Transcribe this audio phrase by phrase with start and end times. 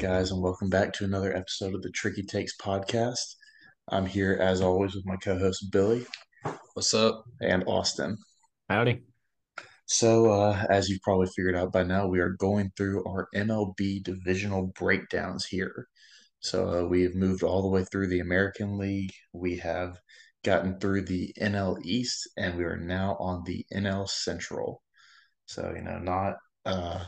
[0.00, 3.34] right, guys, and welcome back to another episode of the Tricky Takes podcast.
[3.88, 6.06] I'm here as always with my co-host Billy
[6.72, 7.24] What's up?
[7.42, 8.16] and Austin.
[8.70, 9.02] Howdy.
[9.84, 14.02] So, uh, as you've probably figured out by now, we are going through our MLB
[14.02, 15.86] divisional breakdowns here.
[16.38, 19.12] So, uh, we have moved all the way through the American League.
[19.34, 19.98] We have
[20.44, 24.82] gotten through the NL East, and we are now on the NL Central.
[25.44, 27.04] So, you know, not uh,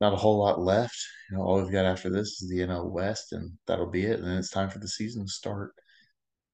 [0.00, 0.96] not a whole lot left.
[1.30, 4.20] You know, all we've got after this is the NL West, and that'll be it.
[4.20, 5.72] And then it's time for the season to start.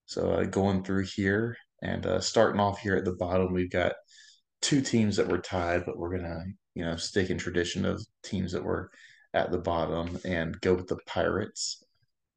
[0.07, 3.95] So, uh, going through here and uh, starting off here at the bottom, we've got
[4.61, 8.53] two teams that were tied, but we're gonna, you know, stick in tradition of teams
[8.53, 8.91] that were
[9.35, 11.83] at the bottom and go with the Pirates.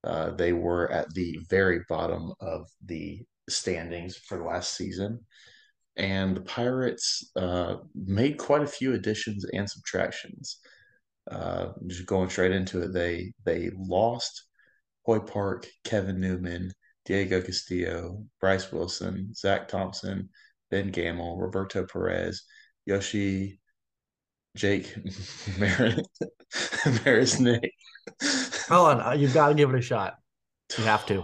[0.03, 5.19] Uh, they were at the very bottom of the standings for the last season.
[5.97, 10.59] And the Pirates uh, made quite a few additions and subtractions.
[11.30, 14.44] Uh, just going straight into it, they they lost
[15.04, 16.72] Hoy Park, Kevin Newman,
[17.06, 20.30] Diego Castillo, Bryce Wilson, Zach Thompson,
[20.72, 22.44] Ben Gamel, Roberto Perez,
[22.86, 23.59] Yoshi,
[24.56, 24.96] Jake
[25.59, 26.02] Maris,
[27.06, 27.72] Maris Nick.
[28.70, 30.16] Hold on, you've got to give it a shot.
[30.78, 31.23] You have to.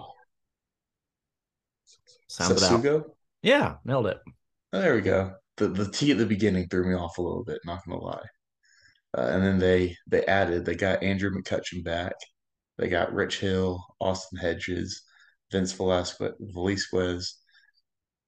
[2.27, 3.11] Sound it out.
[3.41, 4.19] Yeah, nailed it.
[4.73, 5.33] Oh, there we go.
[5.57, 8.23] The the T at the beginning threw me off a little bit, not gonna lie.
[9.17, 12.13] Uh, and then they they added they got Andrew McCutchen back.
[12.77, 15.01] They got Rich Hill, Austin Hedges,
[15.51, 17.37] Vince Velasquez, Velasquez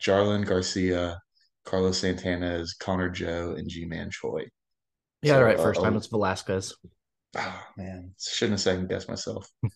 [0.01, 1.19] Jarlin Garcia,
[1.65, 4.45] Carlos Santana, Connor Joe, and Ji-Man Choi.
[5.21, 5.57] Yeah, So, right.
[5.57, 5.97] uh, First time oh.
[5.97, 6.75] it's Velasquez.
[7.37, 9.49] Oh man, shouldn't have second guessed myself.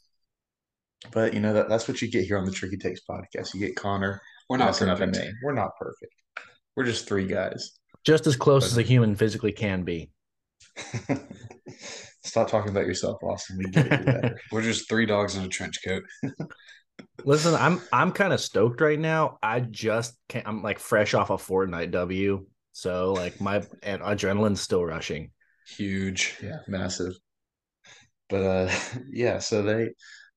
[1.12, 3.54] But you know that that's what you get here on the Tricky Takes podcast.
[3.54, 4.20] You get Connor
[4.50, 5.18] We're not messing up a perfect.
[5.24, 5.34] name.
[5.44, 6.12] We're not perfect.
[6.76, 7.72] We're just three guys.
[8.04, 10.10] Just as close as a human physically can be.
[12.24, 13.58] Stop talking about yourself, Austin.
[13.58, 14.34] We get it.
[14.52, 16.04] We're just three dogs in a trench coat.
[17.24, 19.38] Listen, I'm I'm kind of stoked right now.
[19.42, 22.46] I just can't, I'm like fresh off a Fortnite W.
[22.74, 25.32] So like my and adrenaline's still rushing.
[25.68, 26.38] Huge.
[26.42, 27.14] Yeah, massive.
[28.30, 28.72] But uh
[29.12, 29.90] yeah, so they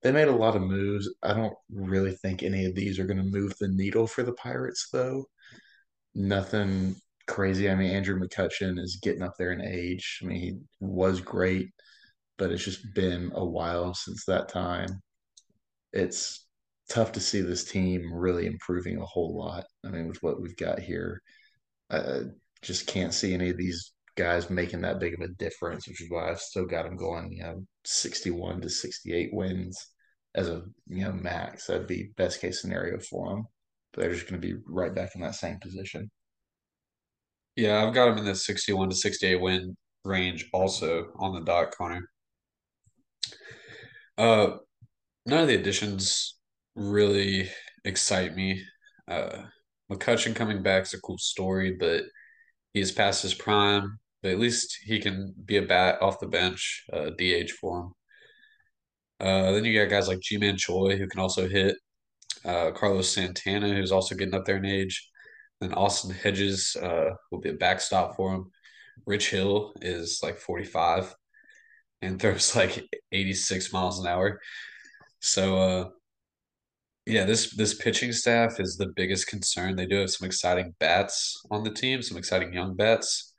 [0.03, 1.13] they made a lot of moves.
[1.23, 4.33] I don't really think any of these are going to move the needle for the
[4.33, 5.27] Pirates though.
[6.15, 6.97] Nothing
[7.31, 7.71] crazy.
[7.71, 10.19] I mean, Andrew McCutchen is getting up there in age.
[10.23, 11.69] I mean, he was great,
[12.37, 15.01] but it's just been a while since that time.
[15.93, 16.47] It's
[16.89, 19.65] tough to see this team really improving a whole lot.
[19.85, 21.23] I mean, with what we've got here,
[21.91, 22.23] I
[22.63, 26.11] just can't see any of these guys making that big of a difference, which is
[26.11, 29.87] why I've still got them going, you know, 61 to 68 wins
[30.35, 31.67] as a, you know, max.
[31.67, 33.45] That'd be best case scenario for them.
[33.95, 36.11] They're just going to be right back in that same position.
[37.57, 41.73] Yeah, I've got him in the 61 to 68 win range also on the dot,
[41.77, 42.09] Connor.
[44.17, 44.57] Uh,
[45.27, 46.39] none of the additions
[46.75, 47.51] really
[47.85, 48.63] excite me.
[49.09, 49.43] Uh,
[49.91, 52.05] McCutchen coming back is a cool story, but
[52.73, 53.99] he's past his prime.
[54.23, 57.93] But at least he can be a bat off the bench, uh, DH for him.
[59.19, 61.77] Uh, then you got guys like Ji-Man Choi who can also hit.
[62.45, 65.11] Uh, Carlos Santana who's also getting up there in age.
[65.61, 68.51] Then Austin Hedges uh, will be a backstop for him.
[69.07, 71.15] Rich Hill is like 45
[72.03, 74.41] and throws like 86 miles an hour.
[75.21, 75.89] So uh
[77.07, 79.75] yeah, this this pitching staff is the biggest concern.
[79.75, 83.33] They do have some exciting bats on the team, some exciting young bats.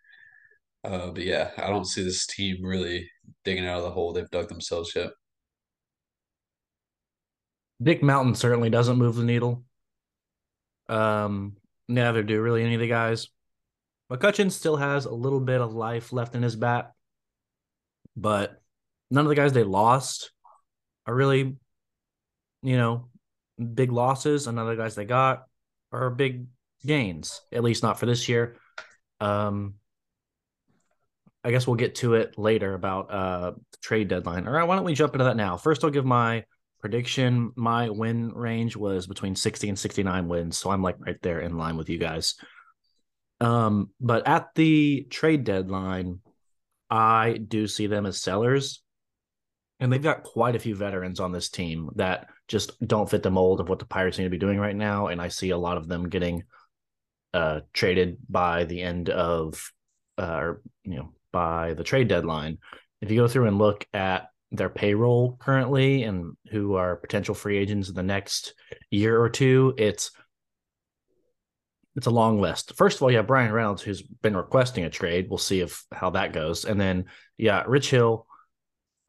[0.84, 3.10] Uh, but yeah, I don't see this team really
[3.46, 5.12] digging out of the hole they've dug themselves yet.
[7.82, 9.64] Dick Mountain certainly doesn't move the needle.
[10.90, 11.56] Um,
[11.92, 13.28] neither do really any of the guys.
[14.12, 16.92] McCutchen still has a little bit of life left in his bat,
[18.16, 18.62] but
[19.10, 20.32] none of the guys they lost
[21.06, 21.56] are really,
[22.62, 23.10] you know,
[23.74, 24.48] big losses.
[24.48, 25.46] And other guys they got
[25.92, 26.48] are big
[26.86, 28.58] gains, at least not for this year.
[29.20, 29.76] Um,
[31.44, 34.48] I guess we'll get to it later about uh the trade deadline.
[34.48, 35.58] All right, why don't we jump into that now?
[35.58, 36.44] First, I'll give my
[36.82, 37.52] prediction.
[37.56, 41.58] My win range was between 60 and 69 wins, so I'm like right there in
[41.58, 42.36] line with you guys.
[43.40, 46.20] Um, but at the trade deadline,
[46.90, 48.84] I do see them as sellers.
[49.80, 53.32] And they've got quite a few veterans on this team that just don't fit the
[53.32, 55.08] mold of what the Pirates need to be doing right now.
[55.08, 56.44] And I see a lot of them getting
[57.34, 59.72] uh traded by the end of
[60.18, 62.60] uh or you know by the trade deadline.
[63.02, 67.58] If you go through and look at their payroll currently and who are potential free
[67.58, 68.54] agents in the next
[68.90, 70.12] year or two, it's
[71.96, 72.76] it's a long list.
[72.78, 75.28] First of all, you have Bryan Reynolds, who's been requesting a trade.
[75.30, 76.64] We'll see if how that goes.
[76.66, 77.06] And then
[77.38, 78.28] yeah, Rich Hill,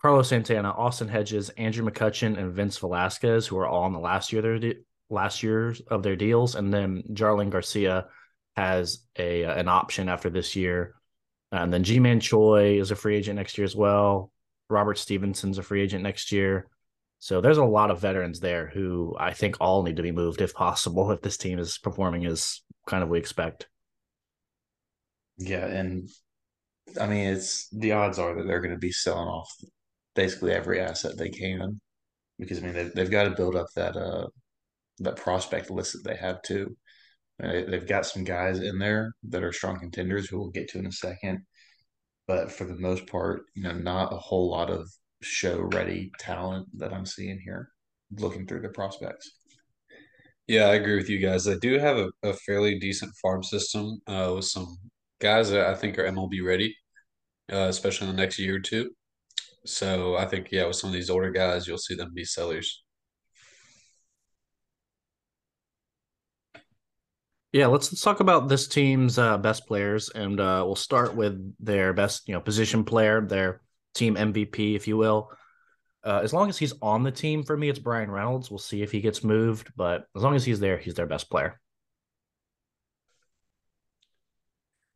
[0.01, 4.33] Carlos Santana, Austin Hedges, Andrew McCutchen, and Vince Velasquez, who are all in the last
[4.33, 4.81] year their de-
[5.11, 8.07] last years of their deals, and then Jarlin Garcia
[8.57, 10.95] has a an option after this year,
[11.53, 14.32] and then Ji-Man Choi is a free agent next year as well.
[14.73, 16.69] Robert Stephenson's a free agent next year.
[17.19, 20.41] So there's a lot of veterans there who I think all need to be moved
[20.41, 23.69] if possible if this team is performing as kind of we expect.
[25.39, 26.09] Yeah, and
[27.01, 29.49] I mean it's the odds are that they're going to be selling off
[30.15, 31.81] basically every asset they can
[32.39, 34.27] because I mean they've, they've got to build up that uh
[34.99, 36.77] that prospect list that they have too.
[37.39, 40.87] They've got some guys in there that are strong contenders who we'll get to in
[40.87, 41.45] a second,
[42.27, 44.89] but for the most part, you know, not a whole lot of
[45.23, 47.69] show ready talent that I'm seeing here
[48.19, 49.31] looking through the prospects.
[50.47, 51.47] Yeah, I agree with you guys.
[51.47, 54.77] I do have a, a fairly decent farm system uh, with some
[55.21, 56.77] guys that I think are MLB ready,
[57.51, 58.91] uh, especially in the next year or two.
[59.65, 62.82] So I think, yeah, with some of these older guys, you'll see them be sellers.
[67.53, 71.55] Yeah, let's let's talk about this team's uh, best players, and uh, we'll start with
[71.61, 73.61] their best, you know, position player, their
[73.95, 75.31] team MVP, if you will.
[76.03, 78.51] Uh, as long as he's on the team, for me, it's Bryan Reynolds.
[78.51, 81.31] We'll see if he gets moved, but as long as he's there, he's their best
[81.31, 81.61] player.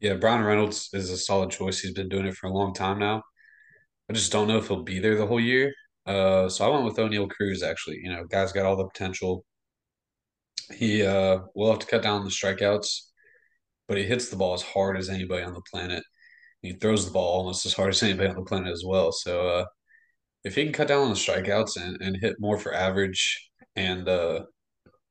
[0.00, 1.80] Yeah, Bryan Reynolds is a solid choice.
[1.80, 3.22] He's been doing it for a long time now.
[4.10, 5.72] I just don't know if he'll be there the whole year.
[6.06, 7.62] Uh, so I went with Oneil Cruz.
[7.62, 9.44] Actually, you know, guy's got all the potential.
[10.74, 13.00] He uh, will have to cut down the strikeouts,
[13.88, 16.02] but he hits the ball as hard as anybody on the planet.
[16.62, 19.12] He throws the ball almost as hard as anybody on the planet as well.
[19.12, 19.64] So uh,
[20.44, 24.08] if he can cut down on the strikeouts and, and hit more for average and
[24.08, 24.40] uh,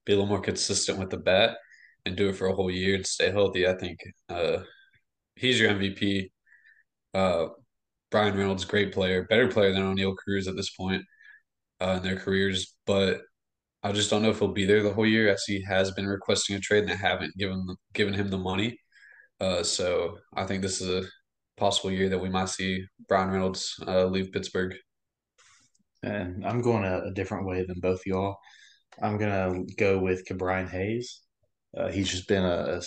[0.06, 1.58] be a little more consistent with the bat
[2.06, 4.00] and do it for a whole year and stay healthy, I think
[4.30, 4.58] uh,
[5.36, 6.32] he's your MVP.
[7.14, 7.48] Uh,
[8.12, 11.04] Bryan Reynolds, great player, better player than Oneil Cruz at this point
[11.82, 13.22] uh, in their careers, but
[13.86, 16.08] I just don't know if he'll be there the whole year as he has been
[16.08, 18.80] requesting a trade and they haven't given given him the money.
[19.40, 21.08] Uh, so I think this is a
[21.56, 24.74] possible year that we might see Bryan Reynolds uh, leave Pittsburgh.
[26.02, 28.38] And I'm going a, a, different way than both y'all.
[29.04, 31.22] I'm gonna go with Ke'Bryan Hayes.
[31.78, 32.82] Uh, he's just been a, a,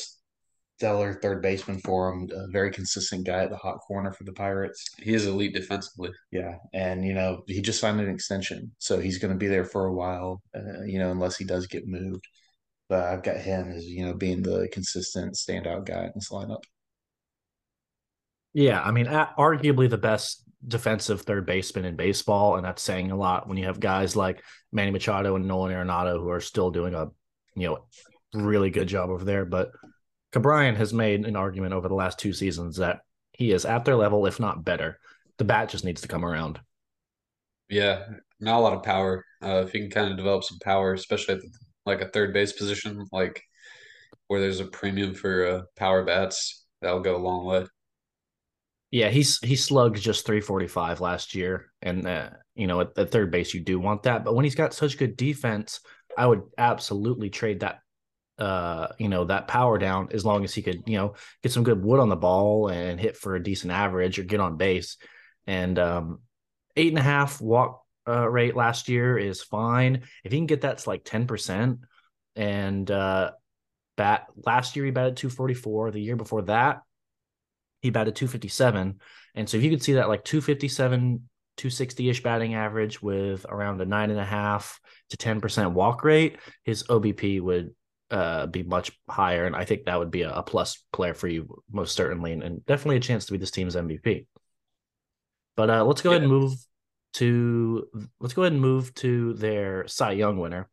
[0.78, 4.32] stellar third baseman for him, a very consistent guy at the hot corner for the
[4.32, 4.84] Pirates.
[4.98, 6.10] He is elite defensively.
[6.30, 9.64] Yeah, and you know he just signed an extension, so he's going to be there
[9.64, 10.40] for a while.
[10.54, 12.25] Uh, you know, unless he does get moved.
[12.88, 16.62] But I've got him as you know being the consistent standout guy in this lineup.
[18.54, 23.16] Yeah, I mean, arguably the best defensive third baseman in baseball, and that's saying a
[23.16, 26.94] lot when you have guys like Manny Machado and Nolan Arenado who are still doing
[26.94, 27.08] a
[27.56, 27.78] you know
[28.32, 29.44] really good job over there.
[29.44, 29.72] But
[30.38, 33.00] Ke'Bryan has made an argument over the last two seasons that
[33.32, 34.99] he is at their level, if not better.
[35.38, 36.61] The bat just needs to come around.
[37.69, 38.05] Yeah,
[38.40, 39.25] not a lot of power.
[39.43, 41.50] Uh, if he can kind of develop some power, especially at the,
[41.87, 43.43] like a third base position, like
[44.26, 47.66] where there's a premium for uh, power bats, that'll go a long way.
[48.90, 53.30] Yeah, he's he slugged just 345 last year, and uh, you know at, at third
[53.30, 55.80] base you do want that, but when he's got such good defense,
[56.16, 57.80] I would absolutely trade that
[58.38, 61.64] uh, you know, that power down as long as he could, you know, get some
[61.64, 64.97] good wood on the ball and hit for a decent average or get on base.
[65.47, 66.21] And um,
[66.76, 70.02] eight and a half walk uh, rate last year is fine.
[70.25, 71.78] If he can get that to like 10%
[72.37, 73.33] and uh,
[73.97, 75.90] bat last year he batted 244.
[75.90, 76.83] The year before that,
[77.83, 79.00] he batted 257.
[79.35, 83.80] And so if you could see that like 257, 260 ish batting average with around
[83.80, 84.80] a nine and a half
[85.11, 87.75] to 10% walk rate, his OBP would
[88.10, 91.28] uh, be much higher, and I think that would be a, a plus player for
[91.28, 94.26] you most certainly, and, and, definitely a chance to be this team's MVP.
[95.56, 96.16] But uh, let's go yeah.
[96.16, 96.54] ahead and move
[97.14, 97.88] to
[98.20, 100.68] let's go ahead and move to their Cy Young winner.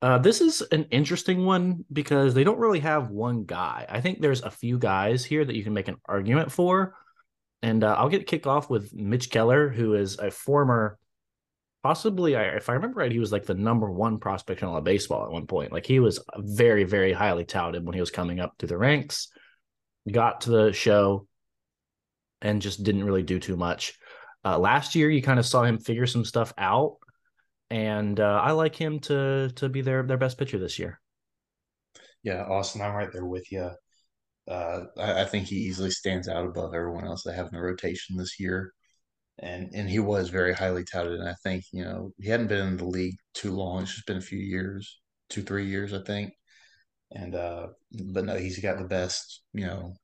[0.00, 3.86] Uh, this is an interesting one because they don't really have one guy.
[3.88, 6.94] I think there's a few guys here that you can make an argument for.
[7.62, 10.98] And uh, I'll get kicked off with Mitch Keller, who is a former
[11.84, 14.84] possibly if I remember right, he was like the number one prospect in all of
[14.84, 15.70] baseball at one point.
[15.70, 19.28] Like he was very, very highly touted when he was coming up through the ranks,
[20.10, 21.28] got to the show
[22.40, 23.98] and just didn't really do too much.
[24.46, 26.96] Uh, last year, you kind of saw him figure some stuff out,
[27.68, 31.00] and uh, I like him to to be their their best pitcher this year.
[32.22, 33.70] Yeah, Austin, I'm right there with you.
[34.48, 37.62] Uh, I, I, think he easily stands out above everyone else they have in the
[37.62, 38.74] rotation this year
[39.38, 41.20] and and he was very highly touted.
[41.20, 44.06] And I think you know he hadn't been in the league too long; it's just
[44.06, 45.00] been a few years,
[45.30, 46.32] two three years, I think.
[47.12, 47.68] And uh,
[48.12, 49.94] but no, he's got the best you know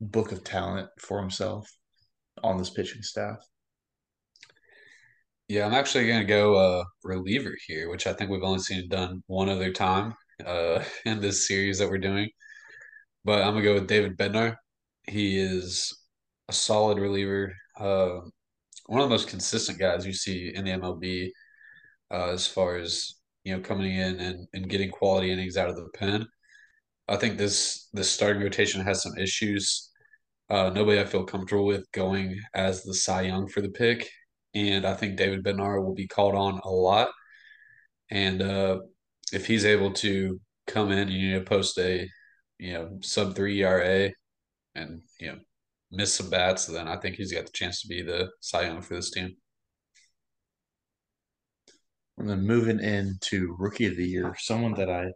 [0.00, 1.70] book of talent for himself
[2.42, 3.38] on this pitching staff.
[5.48, 9.22] Yeah, I'm actually gonna go uh reliever here, which I think we've only seen done
[9.26, 10.14] one other time
[10.44, 12.30] uh in this series that we're doing.
[13.24, 14.56] But I'm gonna go with David Bednar.
[15.08, 15.92] He is
[16.48, 18.20] a solid reliever, uh,
[18.86, 21.30] one of the most consistent guys you see in the MLB
[22.12, 25.76] uh, as far as you know coming in and, and getting quality innings out of
[25.76, 26.26] the pen.
[27.08, 29.90] I think this this starting rotation has some issues.
[30.50, 34.08] Uh, nobody I feel comfortable with going as the Cy Young for the pick,
[34.54, 37.10] and I think David Bednar will be called on a lot.
[38.10, 38.80] And uh,
[39.32, 42.08] if he's able to come in and you know post a
[42.58, 44.10] you know sub three ERA
[44.74, 45.38] and you know
[45.90, 48.82] miss some bats, then I think he's got the chance to be the Cy Young
[48.82, 49.36] for this team.
[52.18, 55.12] And then moving into Rookie of the Year, someone that I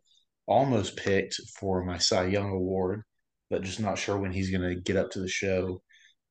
[0.46, 3.02] almost picked for my Cy Young award,
[3.48, 5.80] but just not sure when he's going to get up to the show.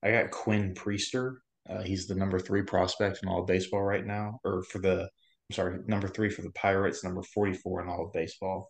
[0.04, 1.38] I got Quinn Priester.
[1.70, 5.02] Uh, he's the number three prospect in all of baseball right now, or for the,
[5.02, 8.70] I'm sorry, number three for the Pirates, number 44 in all of baseball.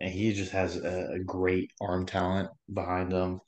[0.00, 3.40] And he just has a, a great arm talent behind him.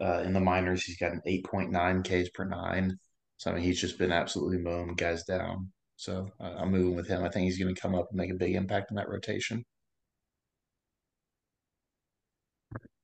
[0.00, 2.98] Uh, in the minors, he's got an 8.9 Ks per nine.
[3.36, 5.70] So, I mean, he's just been absolutely mowing guys down.
[5.96, 7.22] So, uh, I'm moving with him.
[7.22, 9.64] I think he's going to come up and make a big impact in that rotation.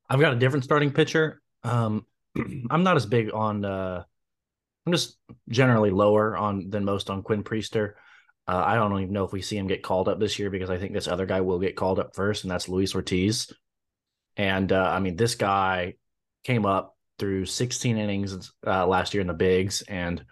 [0.08, 1.40] I've got a different starting pitcher.
[1.62, 2.06] Um,
[2.70, 3.64] I'm not as big on.
[3.64, 4.04] Uh,
[4.86, 7.94] I'm just generally lower on than most on Quinn Priester.
[8.48, 10.70] Uh, I don't even know if we see him get called up this year because
[10.70, 13.52] I think this other guy will get called up first, and that's Luis Ortiz.
[14.36, 15.94] And uh, I mean, this guy
[16.46, 20.24] came up through 16 innings uh, last year in the bigs and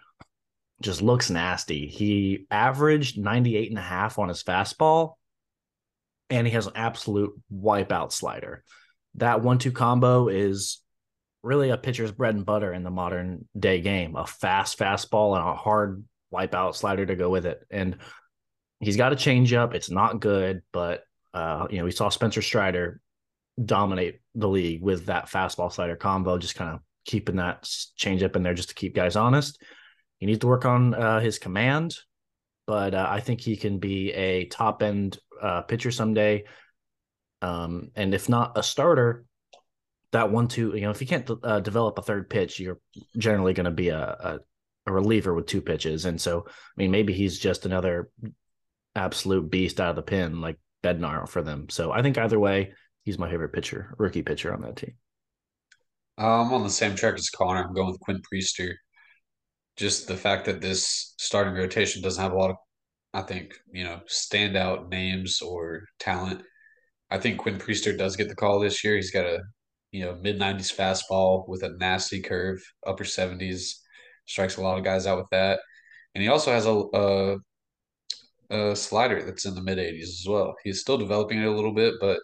[0.81, 1.87] just looks nasty.
[1.87, 5.15] He averaged 98 and a half on his fastball,
[6.29, 8.63] and he has an absolute wipeout slider
[9.17, 10.81] that one two combo is
[11.43, 15.47] really a pitcher's bread and butter in the modern day game a fast fastball and
[15.47, 16.03] a hard
[16.33, 17.61] wipeout slider to go with it.
[17.69, 17.97] And
[18.79, 19.73] he's got a changeup.
[19.73, 21.03] It's not good, but
[21.33, 22.99] uh, you know, we saw Spencer Strider
[23.63, 28.43] dominate the league with that fastball slider combo, just kind of keeping that changeup in
[28.43, 29.61] there just to keep guys honest.
[30.19, 31.95] He needs to work on uh, his command,
[32.67, 36.45] but uh, I think he can be a top end uh, pitcher someday.
[37.41, 39.25] Um, and if not a starter,
[40.11, 42.79] that one two, you know, if you can't uh, develop a third pitch, you're
[43.17, 44.39] generally going to be a, a,
[44.87, 46.05] a reliever with two pitches.
[46.05, 48.09] And so, I mean, maybe he's just another
[48.95, 51.67] absolute beast out of the pin, like Bednar for them.
[51.69, 52.71] So I think either way,
[53.05, 54.95] he's my favorite pitcher, rookie pitcher on that team.
[56.17, 57.63] I'm on the same track as Connor.
[57.63, 58.73] I'm going with Quinn Priester.
[59.77, 62.55] Just the fact that this starting rotation doesn't have a lot of,
[63.13, 66.41] I think, you know, standout names or talent.
[67.11, 68.95] I think Quinn Priester does get the call this year.
[68.95, 69.39] He's got a
[69.91, 73.81] you know mid nineties fastball with a nasty curve, upper seventies,
[74.25, 75.59] strikes a lot of guys out with that,
[76.13, 77.37] and he also has a, a
[78.49, 80.55] a slider that's in the mid 80s as well.
[80.63, 82.19] He's still developing it a little bit, but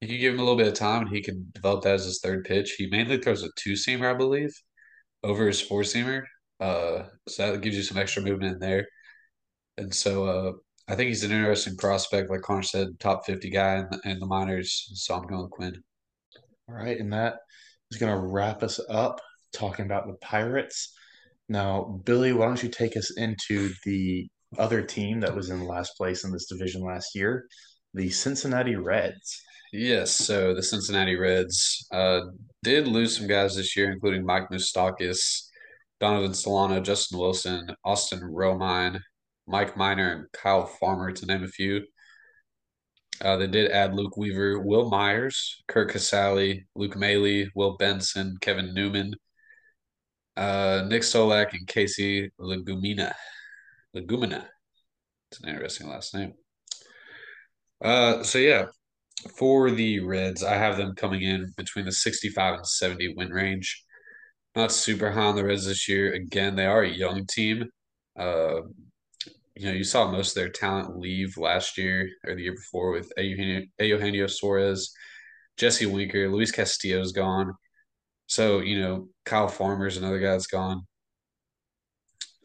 [0.00, 2.20] you give him a little bit of time and he can develop that as his
[2.20, 4.52] third pitch, he mainly throws a two seamer, I believe,
[5.24, 6.22] over his four seamer.
[6.60, 8.86] Uh, so that gives you some extra movement in there.
[9.76, 10.52] And so uh,
[10.88, 14.18] I think he's an interesting prospect, like Connor said, top 50 guy in the, in
[14.18, 14.90] the minors.
[14.94, 15.82] So I'm going with Quinn.
[16.68, 16.98] All right.
[16.98, 17.36] And that
[17.90, 19.20] is going to wrap us up
[19.52, 20.94] talking about the Pirates.
[21.48, 24.28] Now, Billy, why don't you take us into the
[24.58, 27.46] other team that was in last place in this division last year,
[27.94, 29.42] the Cincinnati Reds?
[29.72, 32.20] Yes, so the Cincinnati Reds uh,
[32.62, 35.48] did lose some guys this year, including Mike Moustakas,
[36.00, 39.00] Donovan Solano, Justin Wilson, Austin Romine,
[39.46, 41.82] Mike Minor, and Kyle Farmer, to name a few.
[43.20, 48.72] Uh, they did add Luke Weaver, Wil Myers, Curt Casali, Luke Maile, Will Benson, Kevin
[48.72, 49.12] Newman,
[50.36, 53.12] uh, Nick Solak, and Casey Legumina.
[53.94, 54.46] Legumina.
[55.30, 56.32] It's an interesting last name.
[57.82, 58.66] Uh, so yeah,
[59.36, 63.84] for the Reds, I have them coming in between the 65 and 70 win range.
[64.54, 66.12] Not super high on the Reds this year.
[66.12, 67.68] Again, they are a young team.
[68.18, 68.62] Uh,
[69.54, 72.92] you know, you saw most of their talent leave last year or the year before
[72.92, 74.92] with Eugenio Suarez,
[75.56, 77.52] Jesse Winker, Luis Castillo's gone.
[78.26, 80.82] So, you know, Kyle Farmer's another guy that's gone.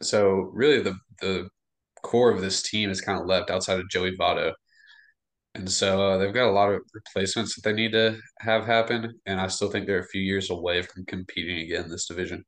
[0.00, 1.48] So really the the
[2.02, 4.52] core of this team is kind of left outside of Joey Votto.
[5.54, 9.14] And so uh, they've got a lot of replacements that they need to have happen.
[9.26, 12.44] And I still think they're a few years away from competing again in this division.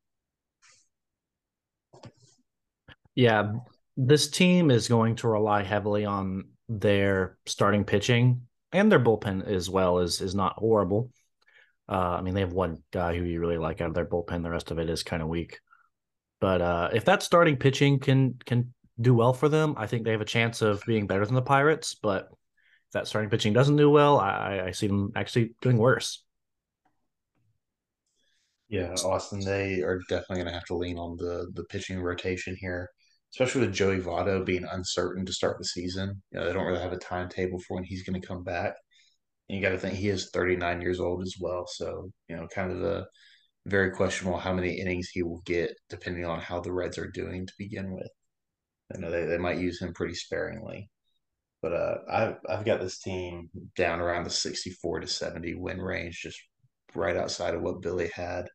[3.14, 3.52] Yeah,
[3.96, 9.70] this team is going to rely heavily on their starting pitching and their bullpen as
[9.70, 11.10] well is is not horrible.
[11.88, 14.42] Uh, I mean, they have one guy who you really like out of their bullpen.
[14.42, 15.60] The rest of it is kind of weak.
[16.40, 20.10] But uh, if that starting pitching can can do well for them, I think they
[20.10, 21.94] have a chance of being better than the Pirates.
[21.94, 22.28] But
[22.92, 26.22] that starting pitching doesn't do well, I, I see them actually doing worse.
[28.68, 32.56] Yeah, Austin, they are definitely going to have to lean on the the pitching rotation
[32.58, 32.88] here,
[33.32, 36.20] especially with Joey Votto being uncertain to start the season.
[36.32, 38.74] You know, they don't really have a timetable for when he's going to come back.
[39.48, 41.66] And you got to think he is 39 years old as well.
[41.68, 43.06] So, you know, kind of a
[43.66, 47.46] very questionable how many innings he will get depending on how the Reds are doing
[47.46, 48.08] to begin with.
[48.94, 50.88] I know they, they might use him pretty sparingly.
[51.62, 56.20] But uh, I've, I've got this team down around the 64 to 70 win range,
[56.22, 56.38] just
[56.94, 58.48] right outside of what Billy had.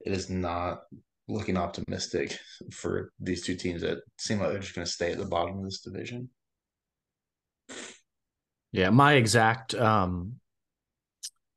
[0.00, 0.80] It is not
[1.28, 2.38] looking optimistic
[2.70, 5.58] for these two teams that seem like they're just going to stay at the bottom
[5.58, 6.28] of this division.
[8.72, 10.34] Yeah, my exact um,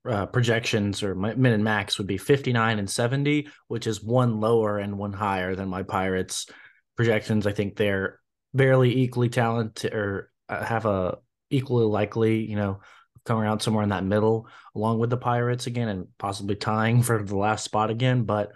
[0.07, 4.39] uh, projections or my min and max would be 59 and 70, which is one
[4.39, 6.47] lower and one higher than my Pirates
[6.95, 7.45] projections.
[7.45, 8.19] I think they're
[8.53, 11.17] barely equally talented or have a
[11.49, 12.79] equally likely, you know,
[13.25, 17.21] coming around somewhere in that middle along with the Pirates again and possibly tying for
[17.21, 18.23] the last spot again.
[18.23, 18.51] But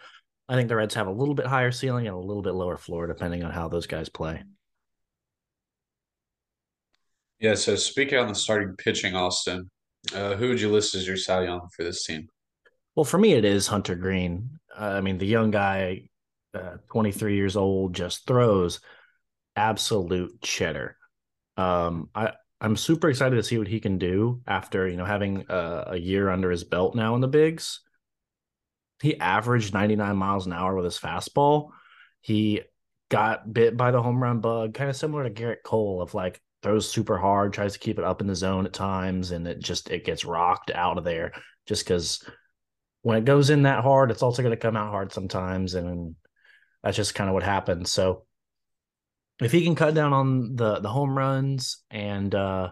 [0.48, 2.78] I think the Reds have a little bit higher ceiling and a little bit lower
[2.78, 4.44] floor depending on how those guys play.
[7.40, 9.70] Yeah, so speaking on the starting pitching, Austin,
[10.14, 12.28] uh, who would you list as your Cy Young for this team?
[12.96, 14.60] Well, for me, it is Hunter Greene.
[14.78, 16.04] Uh, I mean, the young guy,
[16.54, 18.80] uh, 23 years old, just throws
[19.56, 20.98] absolute cheddar.
[21.58, 25.46] Um, I I'm super excited to see what he can do after you know having
[25.50, 27.82] a, a year under his belt now in the bigs.
[29.02, 31.70] He averaged 99 miles an hour with his fastball.
[32.22, 32.62] He
[33.10, 36.40] got bit by the home run bug, kind of similar to Gerrit Cole, of like
[36.62, 39.60] throws super hard, tries to keep it up in the zone at times, and it
[39.60, 41.34] just it gets rocked out of there
[41.66, 42.24] just because
[43.02, 46.16] when it goes in that hard, it's also going to come out hard sometimes, and
[46.84, 47.92] that's just kind of what happens.
[47.92, 48.26] So
[49.42, 52.72] if he can cut down on the the home runs and uh,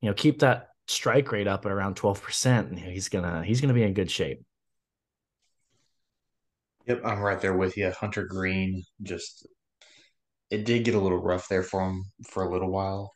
[0.00, 3.74] you know keep that strike rate up at around twelve percent, he's gonna he's gonna
[3.74, 4.42] be in good shape.
[6.86, 7.90] Yep, I'm right there with you.
[7.92, 9.46] Hunter Greene just
[10.50, 13.14] it did get a little rough there for him for a little while,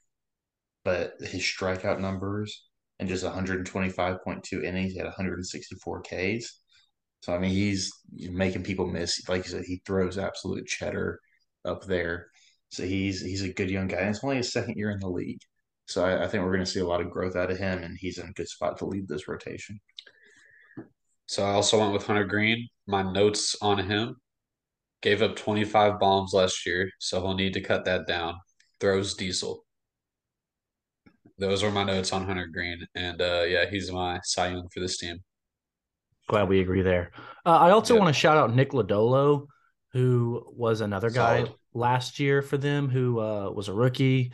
[0.85, 2.65] but his strikeout numbers
[2.99, 6.61] and just 125.2 innings, he had 164 Ks.
[7.21, 9.29] So I mean, he's making people miss.
[9.29, 11.21] Like you said, he throws absolute cheddar
[11.65, 12.29] up there.
[12.71, 13.99] So he's he's a good young guy.
[13.99, 15.41] And it's only his second year in the league.
[15.87, 17.83] So I, I think we're going to see a lot of growth out of him,
[17.83, 19.81] and he's in a good spot to lead this rotation.
[21.27, 22.69] So I also went with Hunter Greene.
[22.87, 24.17] My notes on him
[25.01, 28.35] gave up 25 bombs last year, so he'll need to cut that down.
[28.81, 29.65] Throws diesel.
[31.39, 34.81] Those were my notes on Hunter Greene, and uh, yeah, he's my Cy Young for
[34.81, 35.19] this team.
[36.29, 37.13] Glad we agree there.
[37.47, 38.03] Uh, I also yep.
[38.03, 39.47] want to shout out Nick Lodolo,
[39.93, 41.55] who was another guy Solid.
[41.79, 44.33] Last year for them, who uh, was a rookie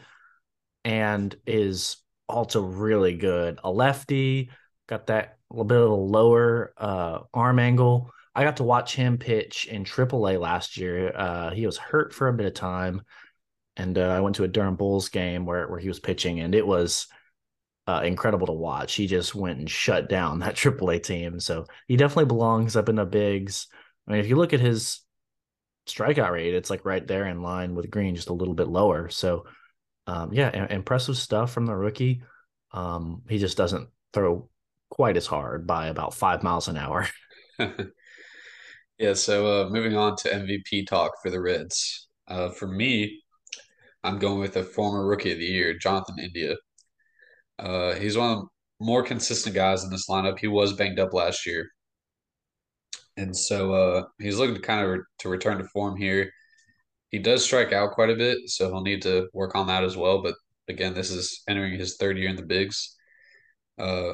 [0.85, 1.97] and is
[2.29, 3.59] also really good.
[3.65, 4.51] A lefty,
[4.89, 8.11] got that little bit of a lower uh, arm angle.
[8.35, 11.13] I got to watch him pitch in AAA last year.
[11.15, 13.03] Uh, he was hurt for a bit of time,
[13.77, 16.55] and uh, I went to a Durham Bulls game where where he was pitching, and
[16.55, 17.07] it was
[17.87, 18.95] uh, incredible to watch.
[18.95, 21.41] He just went and shut down that AAA team.
[21.41, 23.69] So he definitely belongs up in the bigs.
[24.07, 25.01] I mean, if you look at his
[25.95, 29.09] strikeout rate, it's like right there in line with Greene, just a little bit lower.
[29.09, 29.45] So,
[30.07, 32.23] um, yeah, impressive stuff from the rookie.
[32.73, 34.49] Um, he just doesn't throw
[34.91, 37.09] quite as hard by about five miles an hour.
[38.99, 39.15] yeah.
[39.15, 42.09] So, uh, moving on to MVP talk for the Reds.
[42.27, 43.23] Uh, for me,
[44.03, 46.57] I'm going with a former rookie of the year, Jonathan India.
[47.59, 48.47] Uh, he's one of the
[48.81, 50.39] more consistent guys in this lineup.
[50.39, 51.69] He was banged up last year,
[53.17, 56.31] and so uh, he's looking to kind of re- to return to form here.
[57.11, 59.97] He does strike out quite a bit, so he'll need to work on that as
[59.97, 60.23] well.
[60.23, 60.35] But
[60.69, 62.97] again, this is entering his third year in the bigs.
[63.79, 64.13] Uh,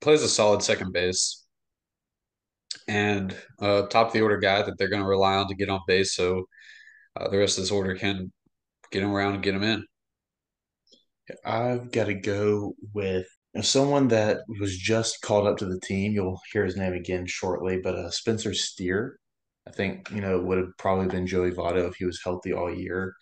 [0.00, 1.46] plays a solid second base,
[2.88, 5.68] and uh, top of the order guy that they're going to rely on to get
[5.68, 6.44] on base, so
[7.18, 8.32] uh, the rest of this order can
[8.90, 9.84] get him around and get him in.
[11.44, 13.28] I've got to go with
[13.62, 16.12] someone that was just called up to the team.
[16.12, 19.18] You'll hear his name again shortly, but uh, Spencer Steer.
[19.66, 22.74] I think you know would have probably been Joey Votto if he was healthy all
[22.74, 23.14] year,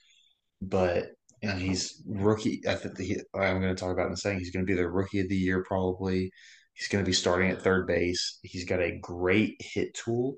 [0.62, 1.09] but
[1.43, 2.62] you know he's rookie.
[2.69, 2.99] I think
[3.35, 4.38] I'm going to talk about in a second.
[4.41, 6.31] He's going to be the rookie of the year probably.
[6.75, 8.38] He's going to be starting at third base.
[8.43, 10.37] He's got a great hit tool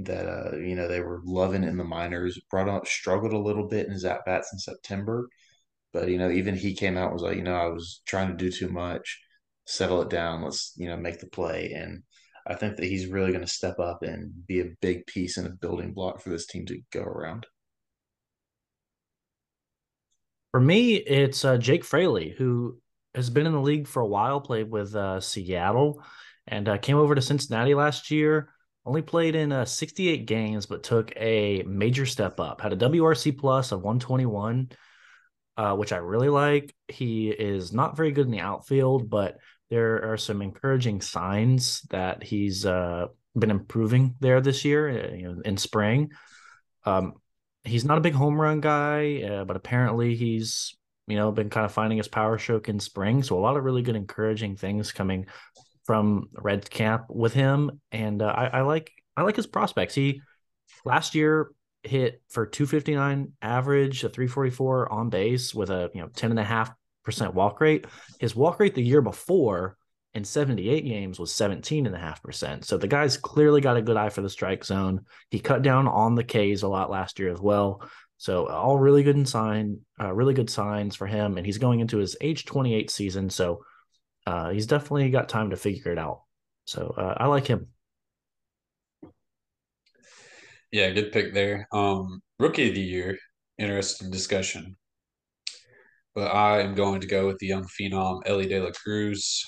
[0.00, 2.40] that uh, you know they were loving in the minors.
[2.50, 5.28] Brought up struggled a little bit in his at bats in September,
[5.92, 8.36] but you know, even he came out was like, you know, I was trying to
[8.36, 9.20] do too much.
[9.66, 10.42] Settle it down.
[10.42, 11.72] Let's you know make the play.
[11.72, 12.02] And
[12.46, 15.46] I think that he's really going to step up and be a big piece and
[15.46, 17.46] a building block for this team to go around.
[20.50, 22.78] For me, it's uh, Jake Fraley, who
[23.14, 26.02] has been in the league for a while, played with uh, Seattle,
[26.46, 28.50] and uh, came over to Cincinnati last year.
[28.86, 32.60] Only played in uh, 68 games, but took a major step up.
[32.60, 34.68] Had a WRC plus of 121,
[35.56, 36.74] uh, which I really like.
[36.88, 39.38] He is not very good in the outfield, but
[39.70, 45.22] there are some encouraging signs that he's uh, been improving there this year uh, you
[45.24, 46.10] know, in spring.
[46.84, 47.14] Um,
[47.64, 51.66] he's not a big home run guy, uh, but apparently he's you know been kind
[51.66, 53.22] of finding his power stroke in spring.
[53.22, 55.26] So a lot of really good encouraging things coming
[55.84, 59.94] from Red Camp with him, and uh, I, I like I like his prospects.
[59.94, 60.20] He
[60.84, 61.50] last year
[61.82, 66.44] hit for 259 average, a 344 on base with a you know 10 and a
[66.44, 66.72] half
[67.04, 67.86] percent walk rate.
[68.18, 69.76] His walk rate the year before
[70.14, 72.64] in 78 games was 17.5%.
[72.64, 75.04] So the guy's clearly got a good eye for the strike zone.
[75.30, 77.82] He cut down on the Ks a lot last year as well.
[78.16, 81.36] So all really good sign, uh, really good signs for him.
[81.36, 83.28] And he's going into his age 28 season.
[83.28, 83.64] So
[84.26, 86.22] uh, he's definitely got time to figure it out.
[86.64, 87.68] So uh, I like him.
[90.70, 91.68] Yeah, good pick there.
[91.72, 93.18] Um, rookie of the year,
[93.58, 94.76] interesting discussion.
[96.14, 99.44] But I am going to go with the young phenom Elly De La Cruz.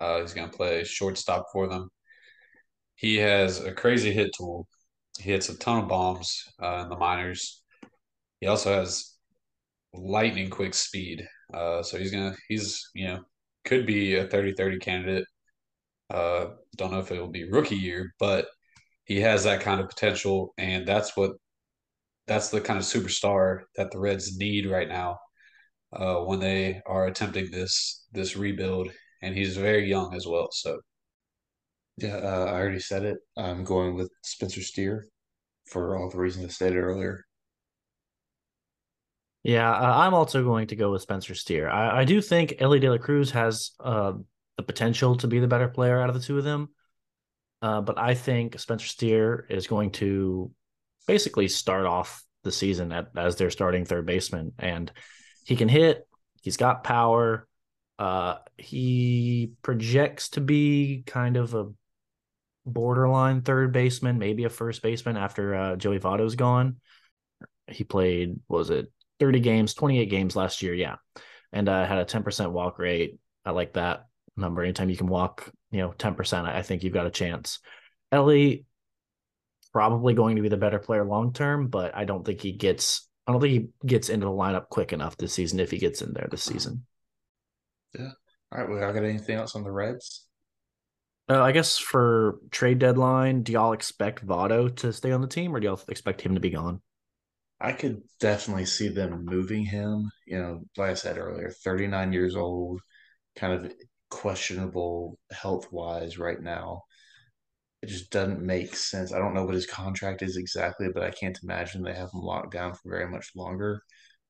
[0.00, 1.90] Uh, he's going to play shortstop for them.
[2.94, 4.66] He has a crazy hit tool.
[5.18, 7.62] He hits a ton of bombs uh, in the minors.
[8.40, 9.14] He also has
[9.94, 11.26] lightning quick speed.
[11.52, 13.20] Uh, so he's gonna he's you know
[13.64, 15.24] could be a 30-30 candidate.
[16.10, 18.46] Uh, don't know if it will be rookie year, but
[19.04, 21.32] he has that kind of potential, and that's what
[22.26, 25.18] that's the kind of superstar that the Reds need right now
[25.92, 28.90] uh, when they are attempting this this rebuild
[29.22, 30.48] and he's very young as well.
[30.52, 30.80] So,
[31.96, 33.18] yeah, uh, I already said it.
[33.36, 35.06] I'm going with Spencer Steer
[35.66, 37.24] for all the reasons I stated earlier.
[39.42, 41.68] Yeah, uh, I'm also going to go with Spencer Steer.
[41.68, 44.12] I, I do think Elly De La Cruz has uh,
[44.56, 46.68] the potential to be the better player out of the two of them.
[47.62, 50.50] Uh, but I think Spencer Steer is going to
[51.06, 54.52] basically start off the season at, as their starting third baseman.
[54.58, 54.92] And
[55.48, 56.06] he can hit,
[56.42, 57.48] he's got power,
[57.98, 61.70] uh, he projects to be kind of a
[62.66, 66.76] borderline third baseman, maybe a first baseman after uh, Joey Votto's gone.
[67.66, 70.74] He played, was it 30 games, 28 games last year?
[70.74, 70.96] Yeah.
[71.50, 73.18] And uh, had a 10% walk rate.
[73.42, 74.04] I like that
[74.36, 74.62] number.
[74.62, 77.60] Anytime you can walk, you know, 10%, I think you've got a chance.
[78.12, 78.66] Elly,
[79.72, 83.07] probably going to be the better player long term, but I don't think he gets,
[83.28, 86.00] I don't think he gets into the lineup quick enough this season if he gets
[86.00, 86.86] in there this season.
[87.94, 88.12] Yeah.
[88.50, 88.68] All right.
[88.68, 90.26] Well, I got anything else on the Reds?
[91.28, 95.54] Uh, I guess for trade deadline, do y'all expect Votto to stay on the team,
[95.54, 96.80] or do y'all expect him to be gone?
[97.60, 100.10] I could definitely see them moving him.
[100.26, 102.80] You know, like I said earlier, 39 years old,
[103.36, 103.70] kind of
[104.08, 106.84] questionable health wise right now.
[107.82, 109.12] It just doesn't make sense.
[109.12, 112.22] I don't know what his contract is exactly, but I can't imagine they have him
[112.22, 113.82] locked down for very much longer.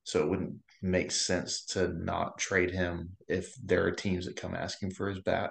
[0.05, 4.55] So it wouldn't make sense to not trade him if there are teams that come
[4.55, 5.51] asking for his bat.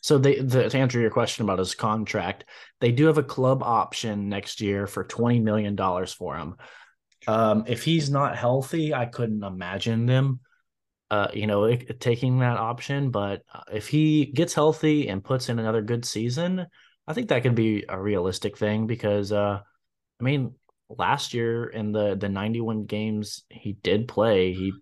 [0.00, 2.44] So they the, to answer your question about his contract,
[2.80, 6.56] they do have a club option next year for twenty million dollars for him.
[7.26, 10.40] Um, if he's not healthy, I couldn't imagine them,
[11.14, 13.10] uh, you know, taking that option.
[13.10, 16.66] But uh, if he gets healthy and puts in another good season,
[17.06, 19.60] I think that could be a realistic thing because, uh,
[20.20, 20.54] I mean,
[20.88, 24.72] last year in the the 91 games he did play, he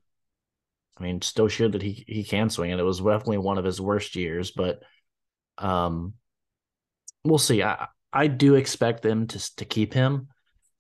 [0.97, 3.65] I mean, still showed that he he can swing, and it was definitely one of
[3.67, 4.53] his worst years.
[4.53, 4.83] But
[5.59, 6.15] um,
[7.25, 7.63] we'll see.
[7.63, 10.29] I I do expect them to to keep him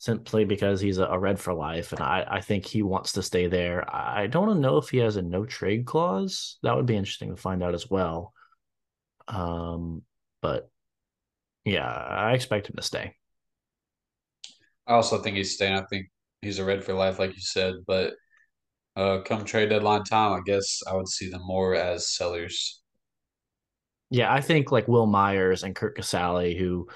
[0.02, 3.22] simply because he's a, a red for life, and I I think he wants to
[3.22, 3.84] stay there.
[3.94, 6.58] I don't know if he has a no trade clause.
[6.64, 8.32] That would be interesting to find out as well.
[9.28, 10.02] Um,
[10.40, 10.68] but
[11.64, 13.14] yeah, I expect him to stay.
[14.88, 15.74] I also think he's staying.
[15.74, 16.08] I think
[16.40, 17.74] he's a red for life, like you said.
[17.86, 18.14] But
[18.96, 22.82] uh, come trade deadline time, I guess I would see them more as sellers.
[24.10, 26.88] Yeah, I think like Wil Myers and Curt Casali, who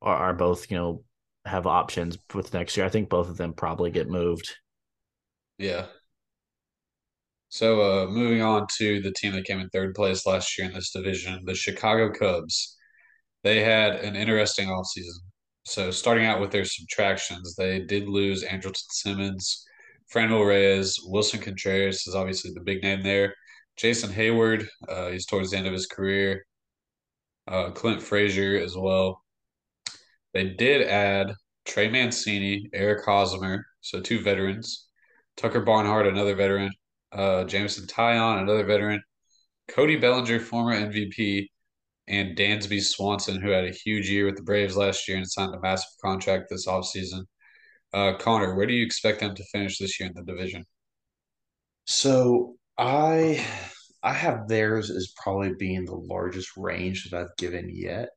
[0.00, 1.04] are, are both, you know,
[1.46, 2.86] have options with next year.
[2.86, 4.56] I think both of them probably get moved.
[5.58, 5.86] Yeah.
[7.48, 10.74] So uh moving on to the team that came in third place last year in
[10.74, 12.76] this division, the Chicago Cubs.
[13.44, 15.20] They had an interesting offseason.
[15.64, 19.64] So starting out with their subtractions, they did lose Andrelton Simmons,
[20.12, 23.34] Franmil Reyes, Willson Contreras is obviously the big name there.
[23.76, 26.46] Jason Heyward, uh, he's towards the end of his career.
[27.48, 29.22] Uh, Clint Frazier as well.
[30.36, 31.32] They did add
[31.64, 34.86] Trey Mancini, Eric Hosmer, so two veterans.
[35.38, 36.70] Tucker Barnhart, another veteran.
[37.10, 39.02] Uh, Jameson Taillon, another veteran.
[39.68, 41.46] Cody Bellinger, former MVP,
[42.06, 45.54] and Dansby Swanson, who had a huge year with the Braves last year and signed
[45.54, 47.22] a massive contract this offseason.
[47.94, 50.66] Uh, Connor, where do you expect them to finish this year in the division?
[51.86, 53.42] So I
[54.02, 58.10] I have theirs as probably being the largest range that I've given yet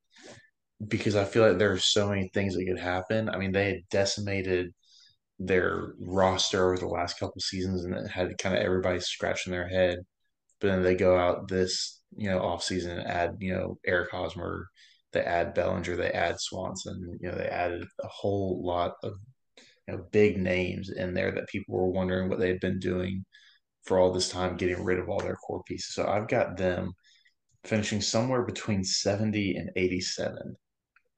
[0.88, 3.30] because I feel like there's so many things that could happen.
[3.30, 4.74] I mean, they had decimated
[5.40, 9.68] their roster over the last couple seasons and it had kind of everybody scratching their
[9.68, 10.00] head.
[10.60, 14.12] But then they go out this, you know, off season and add, you know, Eric
[14.12, 14.68] Hosmer,
[15.14, 19.14] they add Bellinger, they add Swanson, you know, they added a whole lot of
[19.88, 23.26] you know big names in there that people were wondering what they'd been doing
[23.84, 25.94] for all this time getting rid of all their core pieces.
[25.96, 26.94] So I've got them
[27.64, 30.56] finishing somewhere between 70 and 87.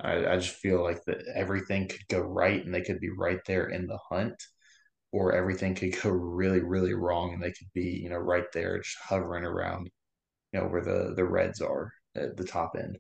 [0.02, 3.40] I, I just feel like that everything could go right and they could be right
[3.46, 4.36] there in the hunt,
[5.12, 8.80] or everything could go really, really wrong and they could be, you know, right there
[8.80, 9.90] just hovering around,
[10.54, 12.98] you know, where the the Reds are at the top end.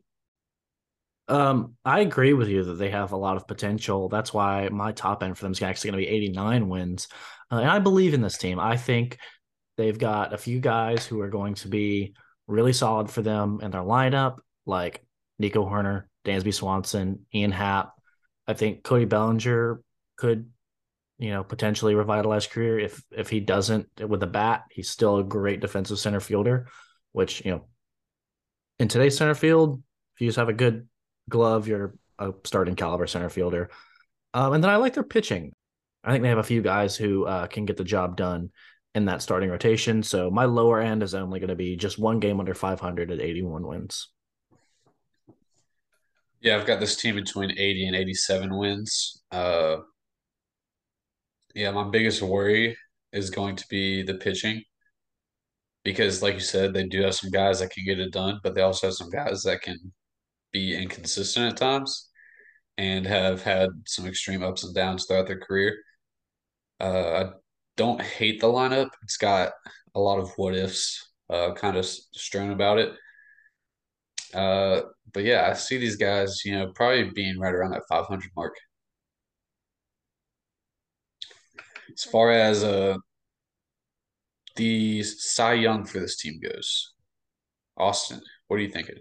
[1.28, 4.10] Um, I agree with you that they have a lot of potential.
[4.10, 7.08] That's why my top end for them is actually going to be 89 wins.
[7.50, 8.60] Uh, and I believe in this team.
[8.60, 9.18] I think
[9.78, 12.16] they've got a few guys who are going to be
[12.48, 15.06] really solid for them in their lineup, like
[15.40, 17.94] Nico Hoerner, Dansby Swanson, Ian Happ.
[18.48, 19.82] I think Cody Bellinger
[20.18, 20.50] could,
[21.18, 22.80] you know, potentially revitalize his career.
[22.80, 26.68] If if he doesn't with a bat, he's still a great defensive center fielder,
[27.12, 27.66] which, you know,
[28.80, 29.82] in today's center field,
[30.16, 30.88] if you just have a good
[31.30, 33.70] glove, you're a starting caliber center fielder.
[34.34, 35.54] Um, and then I like their pitching.
[36.04, 38.50] I think they have a few guys who uh, can get the job done
[38.96, 40.04] in that starting rotation.
[40.04, 43.22] So my lower end is only going to be just one game under 500 at
[43.22, 44.10] 81 wins.
[46.42, 49.22] Yeah, I've got this team between 80 and 87 wins.
[49.32, 49.78] Uh,
[51.56, 52.78] yeah, my biggest worry
[53.14, 54.64] is going to be the pitching
[55.84, 58.56] because, like you said, they do have some guys that can get it done, but
[58.56, 59.78] they also have some guys that can
[60.52, 62.10] be inconsistent at times
[62.78, 65.78] and have had some extreme ups and downs throughout their career.
[66.80, 67.30] Uh, I
[67.78, 68.90] don't hate the lineup.
[69.04, 69.54] It's got
[69.96, 72.94] a lot of what ifs uh, kind of strewn about it.
[74.34, 74.82] Uh,
[75.14, 78.56] but yeah, I see these guys, you know, probably being right around that 500 mark.
[81.94, 82.96] As far as uh,
[84.56, 86.94] the Cy Young for this team goes,
[87.78, 88.96] Austin, what are you thinking?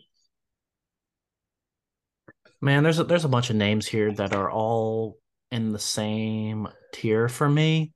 [2.60, 5.18] Man, there's a, there's a bunch of names here that are all
[5.50, 7.92] in the same tier for me.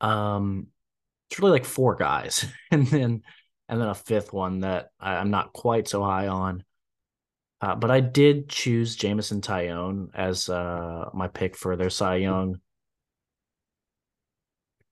[0.00, 0.68] Um,
[1.30, 3.22] it's really like four guys, and then
[3.72, 6.62] and then a fifth one that I, am not quite so high on.
[7.62, 12.60] Uh, but I did choose Jameson Taillon as uh, my pick for their Cy Young.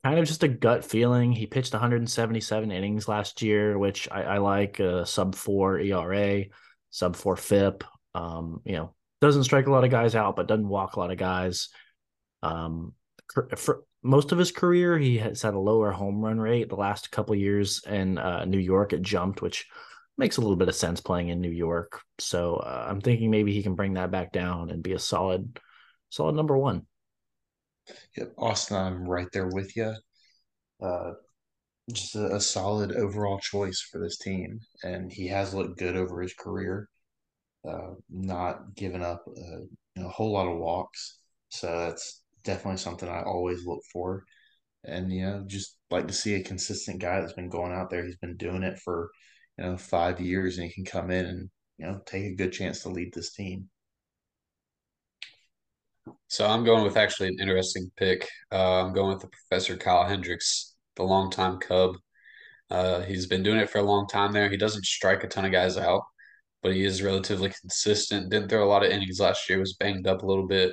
[0.03, 1.31] Kind of just a gut feeling.
[1.31, 4.81] He pitched 177 innings last year, which I, I like.
[4.81, 6.45] A sub four ERA,
[6.89, 7.85] sub four FIP.
[8.15, 11.11] Um, you know, doesn't strike a lot of guys out, but doesn't walk a lot
[11.11, 11.69] of guys.
[12.43, 12.95] Um,
[13.59, 16.69] for most of his career, he has had a lower home run rate.
[16.69, 19.67] The last couple years in uh, New York, it jumped, which
[20.17, 22.01] makes a little bit of sense playing in New York.
[22.19, 25.59] So uh, I'm thinking maybe he can bring that back down and be a solid,
[26.09, 26.87] solid number one.
[28.17, 29.95] Yep, Austin, I'm right there with you.
[30.81, 31.13] Uh,
[31.93, 36.23] just a, a, solid overall choice for this team, and he has looked good over
[36.23, 36.89] his career.
[37.69, 43.23] Uh, not giving up a, a whole lot of walks, so that's definitely something I
[43.23, 44.25] always look for.
[44.85, 48.05] And you know, just like to see a consistent guy that's been going out there.
[48.05, 49.11] He's been doing it for
[49.59, 52.53] you know five years, and he can come in and you know take a good
[52.53, 53.69] chance to lead this team.
[56.29, 58.29] So I'm going with actually an interesting pick.
[58.53, 61.97] Uh, I'm going with the Professor Kyle Hendricks, the longtime Cub.
[62.71, 64.49] Uh, he's been doing it for a long time there.
[64.49, 66.03] He doesn't strike a ton of guys out,
[66.63, 68.31] but he is relatively consistent.
[68.31, 69.59] Didn't throw a lot of innings last year.
[69.59, 70.73] Was banged up a little bit.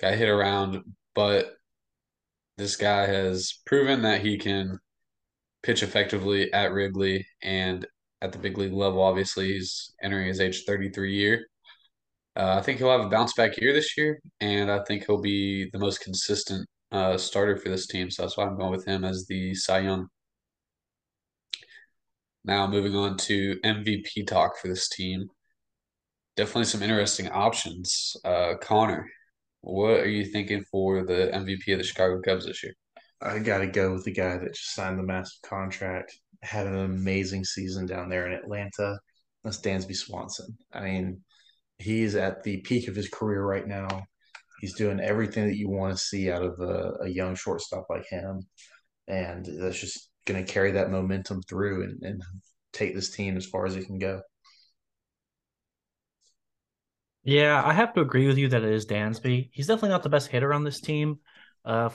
[0.00, 0.82] Got hit around,
[1.14, 1.54] but
[2.56, 4.78] this guy has proven that he can
[5.62, 7.86] pitch effectively at Wrigley and
[8.20, 9.02] at the big league level.
[9.02, 11.46] Obviously, he's entering his age 33 year.
[12.36, 15.20] Uh, I think he'll have a bounce back year this year, and I think he'll
[15.20, 18.10] be the most consistent uh, starter for this team.
[18.10, 20.08] So that's why I'm going with him as the Cy Young.
[22.44, 25.28] Now, moving on to MVP talk for this team.
[26.36, 28.16] Definitely some interesting options.
[28.24, 29.10] Uh, Connor,
[29.60, 32.74] what are you thinking for the MVP of the Chicago Cubs this year?
[33.20, 36.78] I got to go with the guy that just signed the massive contract, had an
[36.78, 38.98] amazing season down there in Atlanta.
[39.42, 40.56] That's Dansby Swanson.
[40.72, 41.22] I mean,
[41.78, 43.88] he's at the peak of his career right now.
[44.60, 48.06] He's doing everything that you want to see out of a, a young shortstop like
[48.08, 48.42] him,
[49.06, 52.22] and that's just going to carry that momentum through and, and
[52.72, 54.20] take this team as far as it can go.
[57.24, 59.50] Yeah, I have to agree with you that it is Dansby.
[59.52, 61.18] He's definitely not the best hitter on this team.
[61.64, 61.90] Uh,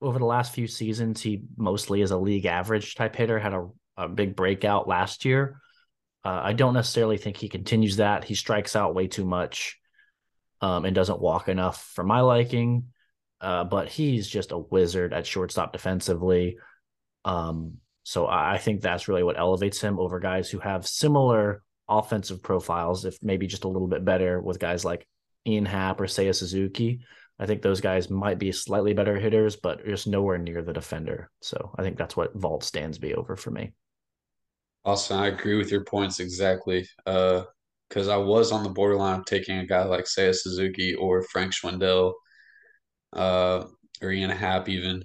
[0.00, 3.38] over the last few seasons, he mostly is a league average type hitter.
[3.38, 5.60] Had a, a big breakout last year.
[6.24, 8.24] Uh, I don't necessarily think he continues that.
[8.24, 9.78] He strikes out way too much
[10.60, 12.86] um, and doesn't walk enough for my liking.
[13.40, 16.58] Uh, but he's just a wizard at shortstop defensively.
[17.24, 21.62] Um, so I, I think that's really what elevates him over guys who have similar
[21.88, 25.06] offensive profiles, if maybe just a little bit better with guys like
[25.46, 27.00] Ian Happ or Seiya Suzuki.
[27.38, 31.30] I think those guys might be slightly better hitters, but just nowhere near the defender.
[31.40, 33.72] So I think that's what vaults Dansby over for me.
[34.84, 36.86] Austin, I agree with your points exactly.
[37.06, 37.42] Uh,
[37.88, 41.52] because I was on the borderline of taking a guy like Seiya Suzuki or Frank
[41.52, 42.14] Schwindel,
[43.12, 43.64] uh,
[44.00, 45.04] or Ian Happ even.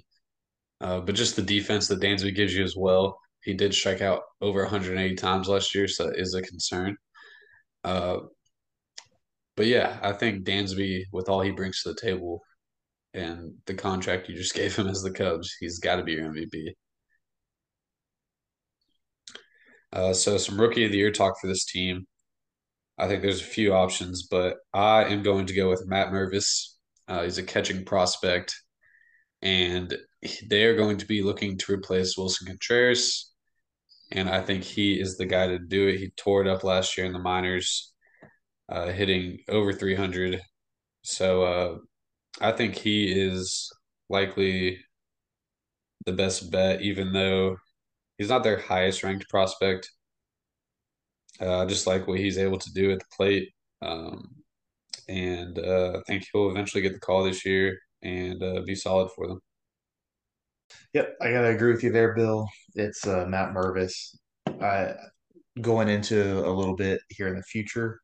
[0.80, 3.18] Uh, but just the defense that Dansby gives you as well.
[3.48, 6.98] He did strike out over 180 times last year, so that is a concern.
[7.82, 8.18] Uh,
[9.56, 12.42] but yeah, I think Dansby, with all he brings to the table
[13.14, 16.30] and the contract you just gave him as the Cubs, he's got to be your
[16.30, 16.74] MVP.
[19.94, 22.06] Uh, so some rookie of the year talk for this team.
[22.98, 26.74] I think there's a few options, but I am going to go with Matt Mervis.
[27.08, 28.54] Uh, he's a catching prospect,
[29.40, 29.96] and
[30.50, 33.28] they are going to be looking to replace Willson Contreras.
[34.10, 35.98] And I think he is the guy to do it.
[35.98, 37.92] He tore it up last year in the minors,
[38.68, 40.40] uh, hitting over 300.
[41.02, 41.78] So uh,
[42.40, 43.70] I think he is
[44.08, 44.78] likely
[46.06, 47.56] the best bet, even though
[48.18, 49.90] he's not their highest ranked prospect.
[51.40, 53.50] Uh, just like what he's able to do at the plate.
[53.80, 54.34] Um,
[55.08, 59.10] and uh, I think he'll eventually get the call this year and uh, be solid
[59.14, 59.40] for them.
[60.94, 62.46] Yep, I gotta agree with you there, Bill.
[62.74, 64.16] It's uh, Matt Mervis.
[64.60, 64.94] I
[65.60, 68.00] going into a little bit here in the future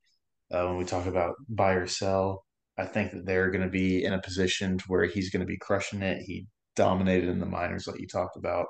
[0.52, 2.44] uh, when we talk about buy or sell.
[2.76, 5.46] I think that they're going to be in a position to where he's going to
[5.46, 6.22] be crushing it.
[6.22, 8.66] He dominated in the minors, like you talked about.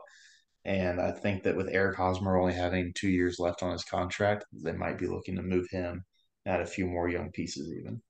[0.67, 4.45] And I think that with Eric Hosmer only having two years left on his contract,
[4.53, 6.05] they might be looking to move him,
[6.47, 8.03] add a few more young pieces even.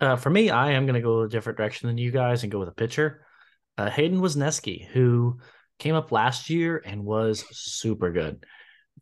[0.00, 2.52] Uh, for me, I am going to go a different direction than you guys and
[2.52, 3.26] go with a pitcher.
[3.80, 5.38] Uh, Hayden Wesneski, who
[5.78, 8.44] came up last year and was super good.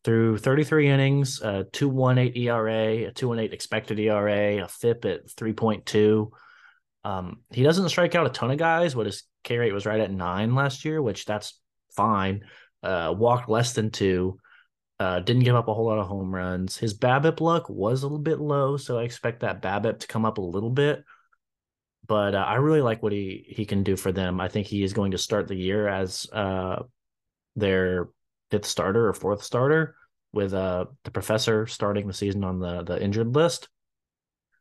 [0.05, 6.31] Through 33 innings, a 2.18 ERA, a 2.18 expected ERA, a FIP at 3.2.
[7.03, 9.99] Um, he doesn't strike out a ton of guys, but his K rate was right
[9.99, 11.61] at nine last year, which that's
[11.97, 12.45] fine.
[12.81, 14.39] Uh, walked less than two.
[15.01, 16.77] Uh, didn't give up a whole lot of home runs.
[16.77, 20.25] His BABIP luck was a little bit low, so I expect that BABIP to come
[20.25, 21.03] up a little bit.
[22.09, 24.41] But uh, I really like what he he can do for them.
[24.41, 26.83] I think he is going to start the year as uh,
[27.55, 28.09] their
[28.51, 29.95] fifth starter or fourth starter,
[30.33, 33.69] with uh, the professor starting the season on the the injured list.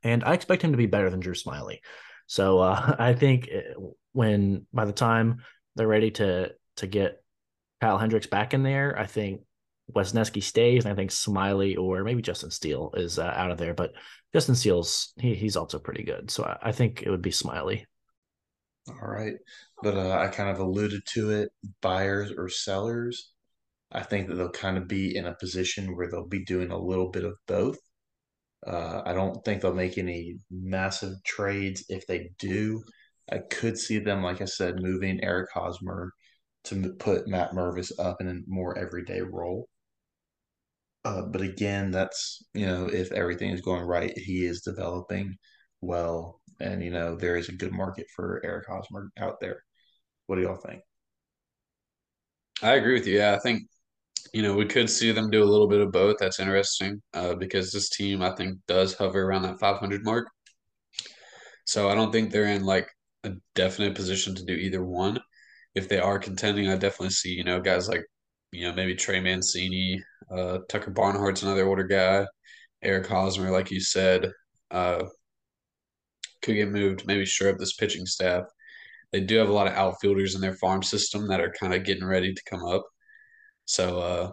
[0.04, 1.80] And I expect him to be better than Drew Smyly.
[2.28, 3.80] So uh, I think uh,
[4.12, 5.44] when by the time
[5.76, 7.24] they're ready to to get
[7.82, 9.42] Kyle Hendricks back in there, I think
[9.96, 13.74] Wesneski stays, and I think Smyly or maybe Justin Steele is uh, out of there.
[13.74, 13.92] But
[14.34, 17.84] Justin Steele's he, he's also pretty good, so I, I think it would be Smyly.
[18.90, 19.36] All right,
[19.82, 21.50] but uh, I kind of alluded to it:
[21.82, 23.32] buyers or sellers.
[23.92, 26.78] I think that they'll kind of be in a position where they'll be doing a
[26.78, 27.78] little bit of both.
[28.66, 31.86] Uh, I don't think they'll make any massive trades.
[31.88, 32.84] If they do,
[33.32, 36.12] I could see them, like I said, moving Eric Hosmer
[36.66, 39.70] to put Matt Mervis up in a more everyday role.
[41.08, 45.38] Uh, but again, that's you know if everything is going right, he is developing
[45.80, 49.64] well, and you know there is a good market for Eric Hosmer out there.
[50.26, 50.82] What do y'all think?
[52.62, 53.20] I agree with you.
[53.20, 53.64] Yeah, I think
[54.34, 56.18] you know we could see them do a little bit of both.
[56.20, 60.28] That's interesting uh, because this team I think does hover around that 500 mark.
[61.66, 62.90] So I don't think they're in like
[63.24, 65.20] a definite position to do either one.
[65.74, 68.04] If they are contending, I definitely see you know guys like
[68.52, 72.26] you know maybe Trey Mancini, uh, Tucker Barnhart's another older guy,
[72.82, 74.32] Eric Hosmer, like you said,
[74.72, 75.04] uh,
[76.42, 77.06] could get moved.
[77.06, 78.44] Maybe shore up this pitching staff.
[79.12, 81.84] They do have a lot of outfielders in their farm system that are kind of
[81.84, 82.86] getting ready to come up.
[83.66, 84.32] So uh,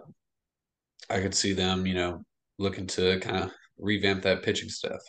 [1.11, 2.25] I could see them, you know,
[2.59, 5.01] looking to kind of revamp that pitching staff.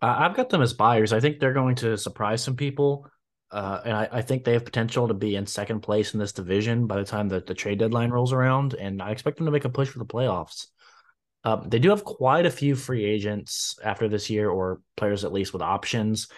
[0.00, 1.12] I've got them as buyers.
[1.12, 3.06] I think they're going to surprise some people.
[3.50, 6.32] Uh, and I, I, think they have potential to be in second place in this
[6.32, 8.74] division by the time that the trade deadline rolls around.
[8.74, 10.66] And I expect them to make a push for the playoffs.
[11.44, 15.32] Um, they do have quite a few free agents after this year, or players at
[15.32, 16.28] least with options.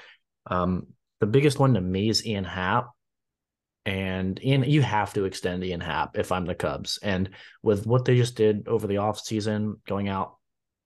[0.46, 0.88] Um,
[1.18, 2.90] the biggest one to me is Ian Happ.
[3.86, 6.98] And Ian, you have to extend Ian Happ if I'm the Cubs.
[7.02, 7.30] And
[7.62, 10.36] with what they just did over the offseason, going out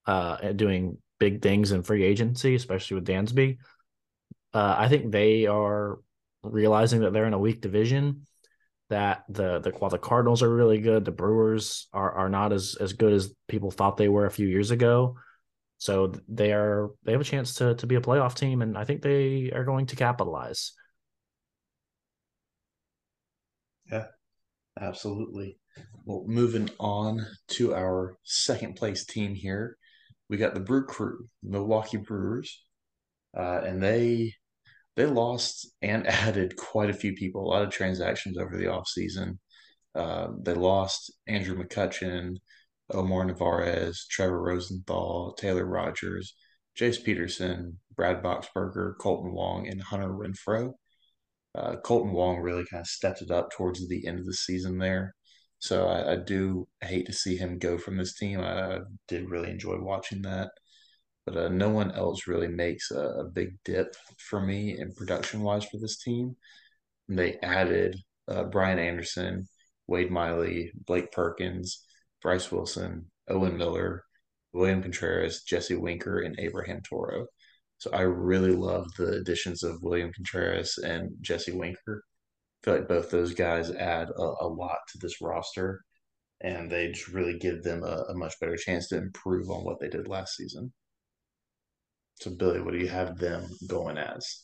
[0.07, 3.59] uh, doing big things in free agency, especially with Dansby,
[4.55, 5.99] uh, I think they are
[6.45, 8.27] realizing that they're in a weak division.
[8.91, 12.77] That the the while the Cardinals are really good, the Brewers are are not as
[12.79, 15.17] as good as people thought they were a few years ago.
[15.79, 18.85] So they are they have a chance to to be a playoff team, and I
[18.85, 20.73] think they are going to capitalize.
[23.91, 24.07] Yeah,
[24.81, 25.59] absolutely.
[26.05, 29.77] Well, moving on to our second place team here,
[30.29, 32.65] we got the Brew Crew, Milwaukee Brewers,
[33.37, 34.35] uh, and they
[34.97, 39.39] they lost and added quite a few people, a lot of transactions over the offseason.
[39.95, 42.37] Uh, they lost Andrew McCutchen,
[42.91, 46.35] Omar Narvaez, Trevor Rosenthal, Taylor Rogers,
[46.79, 50.73] Jace Peterson, Brad Boxberger, Kolten Wong, and Hunter Renfroe.
[51.55, 54.79] Uh, Kolten Wong really kind of stepped it up towards the end of the season
[54.79, 55.15] there.
[55.61, 58.41] So I, I do hate to see him go from this team.
[58.41, 58.79] I, I
[59.09, 60.51] did really enjoy watching that.
[61.27, 65.41] But uh, no one else really makes a, a big dip for me in production
[65.41, 66.37] wise for this team.
[67.09, 67.97] And they added
[68.29, 69.47] uh, Brian Anderson,
[69.87, 71.85] Wade Miley, Blake Perkins,
[72.23, 74.05] Bryce Wilson, Owen Miller,
[74.53, 77.27] William Contreras, Jesse Winker, and Abraham Toro.
[77.79, 82.03] So I really love the additions of William Contreras and Jesse Winker.
[82.03, 85.83] I feel like both those guys add a, a lot to this roster,
[86.41, 89.81] and they just really give them a, a, much better chance to improve on what
[89.81, 90.73] they did last season.
[92.21, 94.41] So, Billy, what do you have them going as?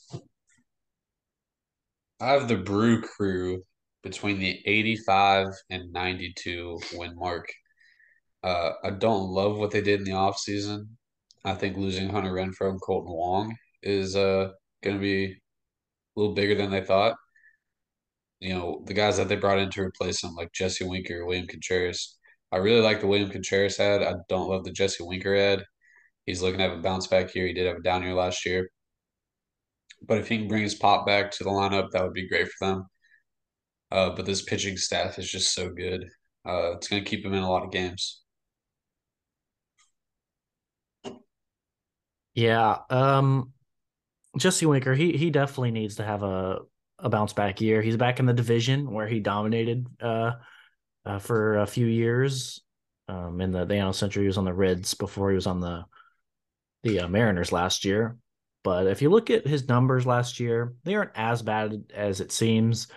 [2.21, 3.63] I have the Brew Crew
[4.03, 7.49] between the 85 and 92 win mark.
[8.43, 10.89] Uh, I don't love what they did in the offseason.
[11.45, 14.51] I think losing Hunter Renfroe and Kolten Wong is uh,
[14.83, 15.37] going to be a
[16.17, 17.17] little bigger than they thought.
[18.41, 21.47] You know, the guys that they brought in to replace him, like Jesse Winker, William
[21.47, 22.19] Contreras.
[22.53, 24.03] I really like the William Contreras ad.
[24.03, 25.65] I don't love the Jesse Winker ad.
[26.27, 27.47] He's looking to have a bounce back here.
[27.47, 28.71] He did have a down year last year.
[30.07, 32.49] But if he can bring his pop back to the lineup, that would be great
[32.49, 32.87] for them.
[33.91, 36.05] Uh, but this pitching staff is just so good.
[36.47, 38.23] Uh, it's going to keep him in a lot of games.
[42.35, 43.53] Yeah, um,
[44.39, 46.61] Jesse Winker, he he definitely needs to have a
[46.99, 47.83] a bounce back year.
[47.83, 50.33] He's back in the division where he dominated uh,
[51.05, 52.61] uh, for a few years.
[53.09, 55.85] Um, in the the Central, he was on the Reds before he was on the
[56.83, 58.17] the uh, Mariners last year.
[58.63, 62.33] But if you look at his numbers last year, they aren't as bad as it
[62.33, 62.89] seems.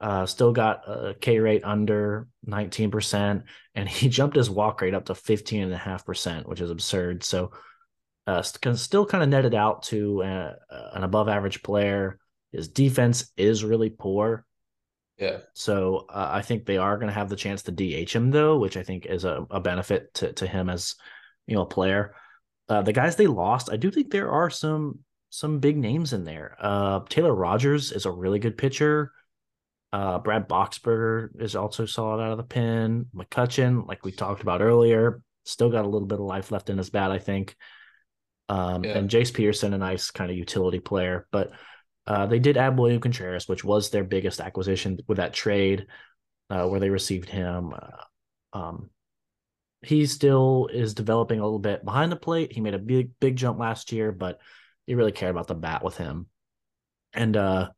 [0.00, 5.06] Uh, still got a K rate under 19%, and he jumped his walk rate up
[5.06, 7.22] to 15.5%, which is absurd.
[7.22, 7.52] So,
[8.26, 12.18] uh, still kind of netted out to a, uh, an above average player.
[12.52, 14.44] His defense is really poor.
[15.18, 15.38] Yeah.
[15.54, 18.58] So uh, I think they are going to have the chance to DH him though,
[18.58, 20.94] which I think is a, a benefit to, to him as
[21.46, 22.14] you know a player.
[22.68, 25.00] Uh, the guys they lost, I do think there are some
[25.30, 26.56] some big names in there.
[26.60, 29.12] Uh, Taylor Rogers is a really good pitcher.
[29.92, 33.06] Uh, Brad Boxberger is also solid out of the pen.
[33.14, 36.78] McCutchen, like we talked about earlier, still got a little bit of life left in
[36.78, 37.56] his bat, I think.
[38.48, 38.98] Um, yeah.
[38.98, 41.26] And Jace Peterson, a nice kind of utility player.
[41.30, 41.52] But
[42.06, 45.86] uh, they did add William Contreras, which was their biggest acquisition with that trade
[46.50, 47.72] uh, where they received him.
[47.72, 48.90] Uh, um,
[49.82, 52.52] he still is developing a little bit behind the plate.
[52.52, 54.40] He made a big big jump last year, but
[54.86, 56.26] he really cared about the bat with him.
[57.12, 57.70] And uh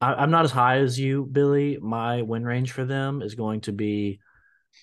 [0.00, 1.78] I, am not as high as you, Billy.
[1.80, 4.20] My win range for them is going to be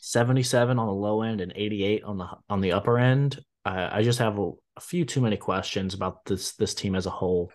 [0.01, 3.39] 77 on the low end and 88 on the on the upper end.
[3.65, 7.07] I, I just have a, a few too many questions about this this team as
[7.07, 7.51] a whole.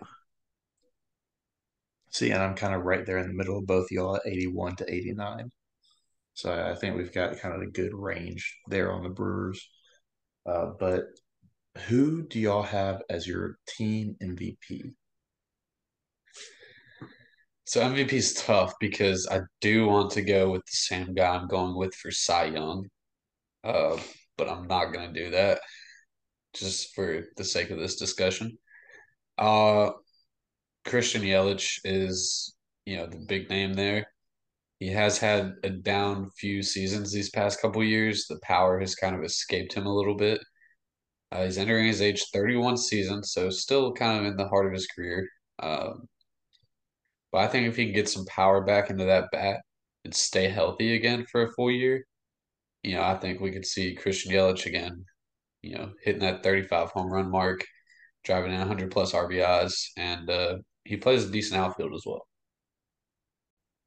[2.10, 4.76] See, and I'm kind of right there in the middle of both y'all at 81
[4.76, 5.50] to 89.
[6.34, 9.68] So I think we've got kind of a good range there on the Brewers.
[10.46, 11.04] Uh, but
[11.86, 14.92] who do y'all have as your team MVP?
[17.64, 21.48] So MVP is tough because I do want to go with the same guy I'm
[21.48, 22.86] going with for Cy Young,
[23.64, 23.96] uh,
[24.36, 25.60] but I'm not going to do that
[26.54, 28.58] just for the sake of this discussion.
[29.38, 29.92] Uh,
[30.84, 32.54] Christian Yelich is,
[32.84, 34.06] you know, the big name there.
[34.82, 38.26] He has had a down few seasons these past couple years.
[38.26, 40.40] The power has kind of escaped him a little bit.
[41.30, 44.72] Uh, he's entering his age 31 season, so still kind of in the heart of
[44.72, 45.28] his career.
[45.60, 46.08] Um,
[47.30, 49.60] but I think if he can get some power back into that bat
[50.04, 52.04] and stay healthy again for a full year,
[52.82, 55.04] you know, I think we could see Christian Yelich again,
[55.62, 57.64] you know, hitting that 35 home run mark,
[58.24, 62.26] driving in 100 plus RBIs, and uh, he plays a decent outfield as well.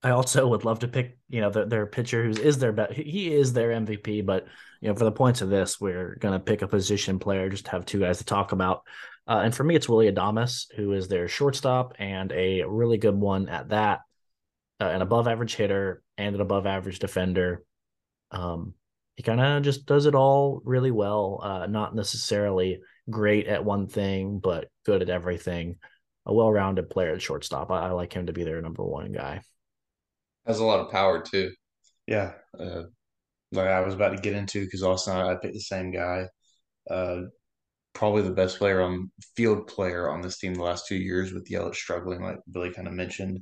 [0.05, 2.93] I also would love to pick, you know, their, their pitcher who is their best.
[2.93, 4.45] He is their MVP, but
[4.79, 7.87] you know, for the points of this, we're gonna pick a position player, just have
[7.87, 8.83] two guys to talk about.
[9.27, 13.15] Uh, and for me, it's Willy Adames, who is their shortstop and a really good
[13.15, 14.01] one at that,
[14.79, 17.63] uh, an above average hitter and an above average defender.
[18.29, 18.75] Um,
[19.15, 21.39] he kind of just does it all really well.
[21.41, 22.79] Uh, not necessarily
[23.09, 25.77] great at one thing, but good at everything.
[26.27, 27.71] A well rounded player at shortstop.
[27.71, 29.41] I, I like him to be their number one guy.
[30.45, 31.51] Has a lot of power too.
[32.07, 32.83] Yeah, uh,
[33.51, 36.27] like I was about to get into because Austin, I picked the same guy.
[36.89, 37.21] Uh,
[37.93, 41.49] probably the best player on field player on this team the last two years with
[41.49, 43.39] Yelich struggling, like Billy kind of mentioned.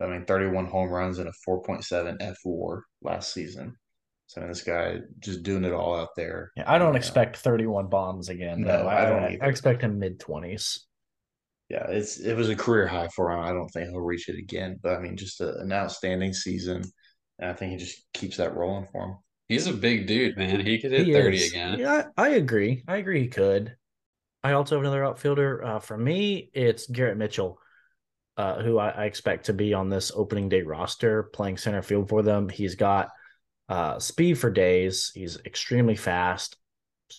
[0.00, 3.76] I mean, 31 home runs and a 4.7 fWAR last season.
[4.26, 6.52] So I mean, this guy just doing it all out there.
[6.56, 8.62] Yeah, I don't expect 31 bombs again.
[8.62, 9.22] No, I, I, don't.
[9.22, 10.78] I, I expect him mid 20s.
[11.70, 13.38] Yeah, it's it was a career high for him.
[13.40, 16.82] I don't think he'll reach it again, but I mean, just a, an outstanding season,
[17.38, 19.16] and I think he just keeps that rolling for him.
[19.48, 20.64] He's a big dude, man.
[20.66, 21.50] He could hit he 30 is.
[21.50, 21.78] again.
[21.78, 22.82] Yeah, I, I, agree.
[22.88, 23.74] I agree he could.
[24.42, 25.64] I also have another outfielder.
[25.64, 27.58] Uh, for me, it's Garrett Mitchell,
[28.36, 32.08] uh, who I, I, expect to be on this opening day roster playing center field
[32.08, 32.48] for them.
[32.48, 33.10] He's got
[33.68, 35.10] uh, speed for days.
[35.14, 36.56] He's extremely fast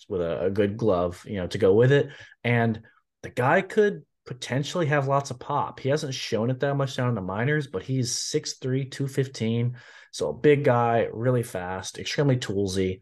[0.08, 2.08] with a, a good glove, you know, to go with it.
[2.44, 2.80] And
[3.22, 5.80] the guy could potentially have lots of pop.
[5.80, 9.76] He hasn't shown it that much down in the minors, but he's 6'3, 215
[10.12, 13.00] so a big guy, really fast, extremely toolsy.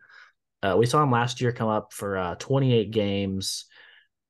[0.62, 3.66] Uh, we saw him last year come up for uh, 28 games,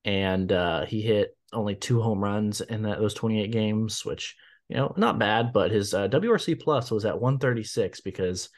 [0.05, 4.35] and uh, he hit only two home runs in that, those 28 games, which
[4.69, 5.53] you know not bad.
[5.53, 8.49] But his uh, WRC plus was at 136 because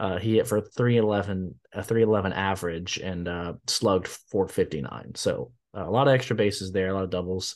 [0.00, 5.12] uh, he hit for 311 a 311 average and uh, slugged 459.
[5.14, 7.54] So a lot of extra bases there, a lot of doubles.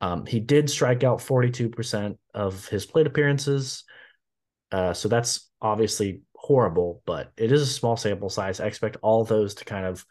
[0.00, 3.84] Um, he did strike out 42% of his plate appearances.
[4.72, 8.60] Uh, so that's obviously horrible, but it is a small sample size.
[8.60, 10.04] I expect all those to kind of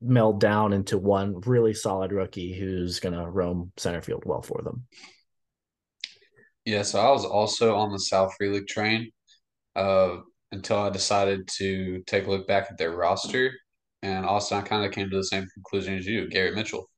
[0.00, 4.62] meld down into one really solid rookie who's going to roam center field well for
[4.62, 4.86] them.
[6.64, 9.10] Yeah, so I was also on the Sal Frelick train
[9.76, 10.16] uh,
[10.52, 13.52] until I decided to take a look back at their roster.
[14.02, 16.90] And Austin, I kind of came to the same conclusion as you, Gary Mitchell.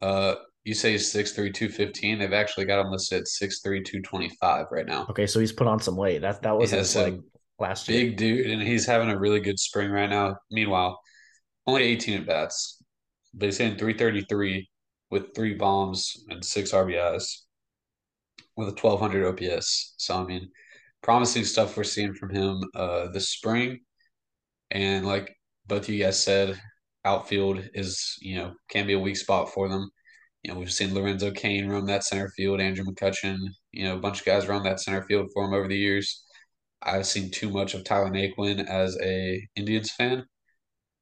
[0.00, 2.18] Uh, you say he's 6'3", 215.
[2.18, 5.06] They've actually got him listed at 6'3", 225 right now.
[5.10, 6.20] Okay, so he's put on some weight.
[6.20, 7.18] That that was his like
[7.58, 8.06] last year.
[8.06, 10.36] Big dude, and he's having a really good spring right now.
[10.50, 11.00] Meanwhile,
[11.66, 12.82] only 18 at bats,
[13.34, 14.68] but he's hitting 333
[15.10, 17.42] with three bombs and six RBIs
[18.56, 19.94] with a 1200 OPS.
[19.96, 20.50] So I mean,
[21.02, 23.80] promising stuff we're seeing from him uh this spring.
[24.70, 25.34] And like
[25.66, 26.60] both you guys said,
[27.04, 29.90] outfield is you know can be a weak spot for them.
[30.42, 33.38] You know, we've seen Lorenzo Cain run that center field, Andrew McCutchen,
[33.72, 36.24] you know, a bunch of guys run that center field for him over the years.
[36.82, 40.24] I've seen too much of Tyler Naquin as a Indians fan.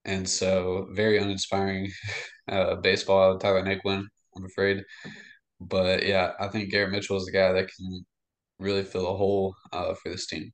[0.04, 1.90] And so very uninspiring
[2.50, 4.04] uh, baseball out of Tyler Naquin,
[4.36, 4.82] I'm afraid.
[5.60, 8.04] But yeah, I think Garrett Mitchell is the guy that can
[8.58, 10.52] really fill a hole uh, for this team.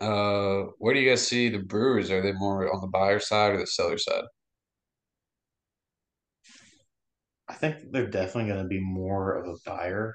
[0.00, 2.10] Uh, where do you guys see the Brewers?
[2.10, 4.24] Are they more on the buyer side or the seller side?
[7.54, 10.12] I think they're definitely going to be more of a buyer.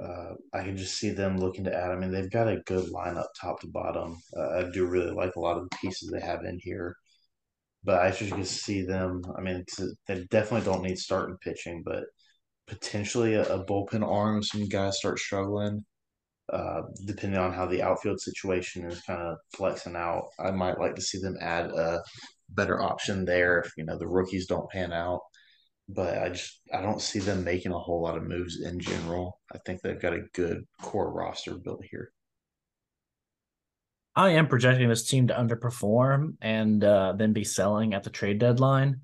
[0.00, 1.90] Uh, I can just see them looking to add.
[1.90, 4.16] I mean, they've got a good lineup top to bottom.
[4.36, 6.94] Uh, I do really like a lot of the pieces they have in here,
[7.82, 9.22] but I just can see them.
[9.36, 9.64] I mean,
[10.06, 12.04] they definitely don't need starting pitching, but
[12.68, 15.84] potentially a, a bullpen arm some guys start struggling.
[16.52, 20.94] Uh, depending on how the outfield situation is kind of flexing out, I might like
[20.94, 22.00] to see them add a
[22.50, 25.20] better option there if you know the rookies don't pan out
[25.88, 29.40] but I just I don't see them making a whole lot of moves in general.
[29.52, 32.12] I think they've got a good core roster built here.
[34.14, 38.38] I am projecting this team to underperform and uh, then be selling at the trade
[38.38, 39.02] deadline.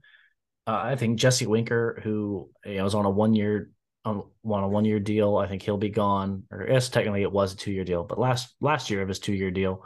[0.66, 3.70] Uh, I think Jesse Winker, who you know, was on a one year
[4.05, 6.45] on, on a one year deal, I think he'll be gone.
[6.51, 9.20] Or yes, technically it was a two year deal, but last last year of his
[9.20, 9.85] two year deal,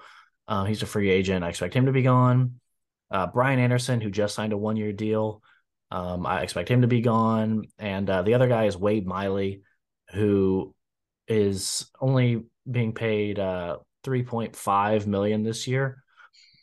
[0.49, 1.44] uh, he's a free agent.
[1.44, 2.55] I expect him to be gone.
[3.11, 5.42] Uh, Brian Anderson, who just signed a one year deal,
[5.91, 7.64] um, I expect him to be gone.
[7.78, 9.62] And uh, the other guy is Wade Miley,
[10.12, 10.74] who
[11.26, 16.03] is only being paid uh, 3.5 million this year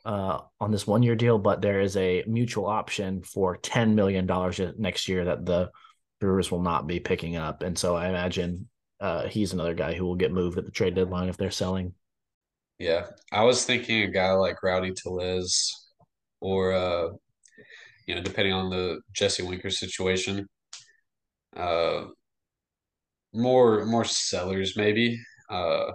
[0.05, 4.25] uh, on this one year deal, but there is a mutual option for 10 million
[4.25, 5.71] dollars next year that the
[6.19, 7.63] Brewers will not be picking up.
[7.63, 8.69] And so I imagine
[8.99, 11.93] uh, he's another guy who will get moved at the trade deadline if they're selling.
[12.77, 15.73] Yeah, I was thinking a guy like Rowdy Tellez,
[16.41, 17.07] or uh,
[18.07, 20.47] you know, depending on the Jesse Winker situation,
[21.55, 22.05] uh,
[23.33, 25.19] more more sellers maybe.
[25.49, 25.91] Uh,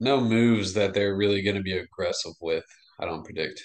[0.00, 2.64] no moves that they're really going to be aggressive with.
[3.00, 3.62] I don't predict.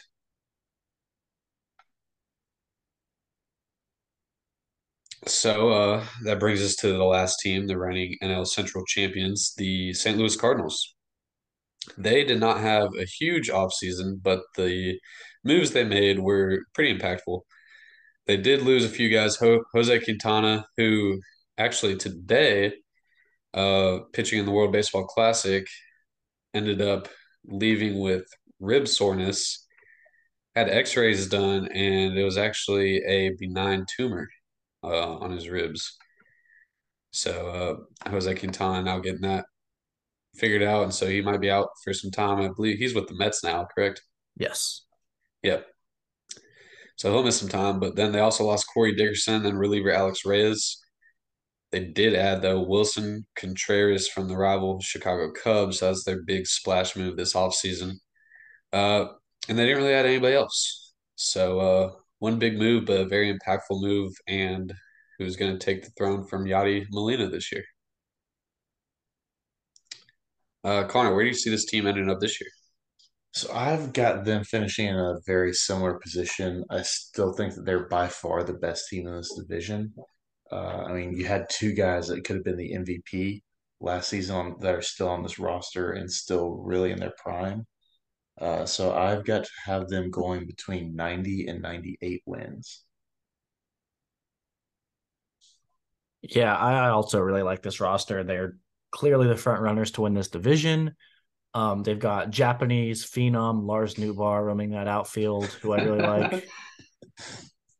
[5.27, 9.93] So uh, that brings us to the last team, the reigning NL Central champions, the
[9.93, 10.17] St.
[10.17, 10.95] Louis Cardinals.
[11.97, 14.99] They did not have a huge offseason, but the
[15.45, 17.41] moves they made were pretty impactful.
[18.27, 19.37] They did lose a few guys.
[19.37, 21.19] Jose Quintana, who
[21.57, 22.73] actually today,
[23.53, 25.67] uh, pitching in the World Baseball Classic,
[26.53, 27.07] ended up
[27.45, 28.25] leaving with
[28.59, 29.65] rib soreness,
[30.55, 34.27] had x rays done, and it was actually a benign tumor
[34.83, 35.97] uh, on his ribs.
[37.11, 37.47] So
[38.05, 39.45] uh, Jose Quintana now getting that
[40.35, 42.39] figured out, and so he might be out for some time.
[42.39, 44.01] I believe he's with the Mets now, correct?
[44.37, 44.84] Yes.
[45.45, 45.67] Yep.
[46.95, 50.25] So he'll miss some time, but then they also lost Corey Dickerson and reliever Alex
[50.25, 50.81] Reyes.
[51.71, 56.95] They did add though Willson Contreras from the rival Chicago Cubs as their big splash
[56.95, 57.91] move this offseason.
[58.73, 59.05] Uh,
[59.47, 60.93] and they didn't really add anybody else.
[61.15, 64.73] So uh, one big move, but a very impactful move, and
[65.19, 67.63] who's going to take the throne from Yadi Molina this year.
[70.63, 72.49] Uh, Connor, where do you see this team ending up this year?
[73.35, 76.63] So I've got them finishing in a very similar position.
[76.69, 79.93] I still think that they're by far the best team in this division.
[80.49, 83.41] Uh, I mean, you had two guys that could have been the MVP
[83.81, 87.67] last season on, that are still on this roster and still really in their prime.
[88.39, 92.85] Uh, so I've got to have them going between 90 and 98 wins.
[96.21, 98.23] Yeah, I also really like this roster.
[98.23, 98.55] They're
[98.91, 100.95] clearly the front runners to win this division.
[101.55, 106.49] Um, they've got Japanese phenom Lars Nootbaar roaming that outfield, who I really like.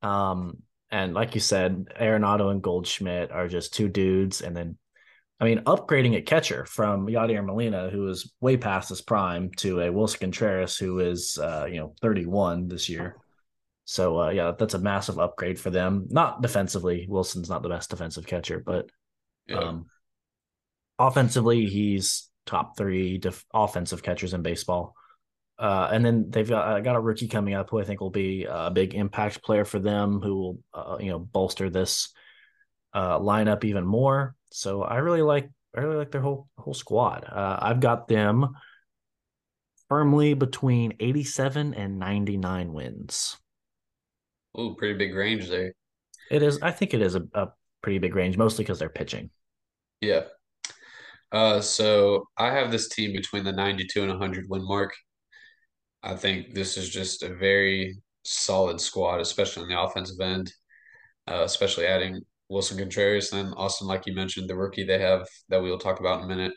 [0.01, 0.57] Um,
[0.91, 4.41] and like you said, Arenado and Goldschmidt are just two dudes.
[4.41, 4.77] And then,
[5.39, 9.79] I mean, upgrading at catcher from Yadier Molina, who is way past his prime, to
[9.79, 13.17] a Willson Contreras, who is, uh, you know, 31 this year.
[13.85, 16.05] So, uh, yeah, that's a massive upgrade for them.
[16.09, 17.07] Not defensively.
[17.09, 18.89] Willson's not the best defensive catcher, but
[19.47, 19.57] yeah.
[19.57, 19.87] um,
[20.99, 24.95] offensively, he's top three def- offensive catchers in baseball.
[25.57, 28.45] Uh, and then they've got, got a rookie coming up who I think will be
[28.49, 32.13] a big impact player for them, who will uh, you know bolster this
[32.93, 34.35] uh, lineup even more.
[34.51, 37.25] So I really like I really like their whole whole squad.
[37.31, 38.55] Uh, I've got them
[39.87, 43.37] firmly between 87 and 99 wins.
[44.55, 45.73] Oh, pretty big range there.
[46.31, 46.59] It is.
[46.61, 47.47] I think it is a, a
[47.81, 49.29] pretty big range, mostly because they're pitching.
[50.01, 50.23] Yeah.
[51.35, 54.93] Uh, so I have this team between the 92 and 100 win mark.
[56.01, 60.49] I think this is just a very solid squad, especially on the offensive end,
[61.29, 65.61] uh, especially adding Willson Contreras and Austin, like you mentioned, the rookie they have that
[65.61, 66.53] we'll talk about in a minute.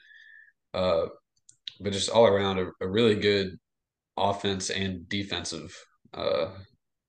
[0.72, 1.06] Uh,
[1.80, 3.56] but just all around a, a really good
[4.16, 5.76] offense and defensive
[6.14, 6.50] uh,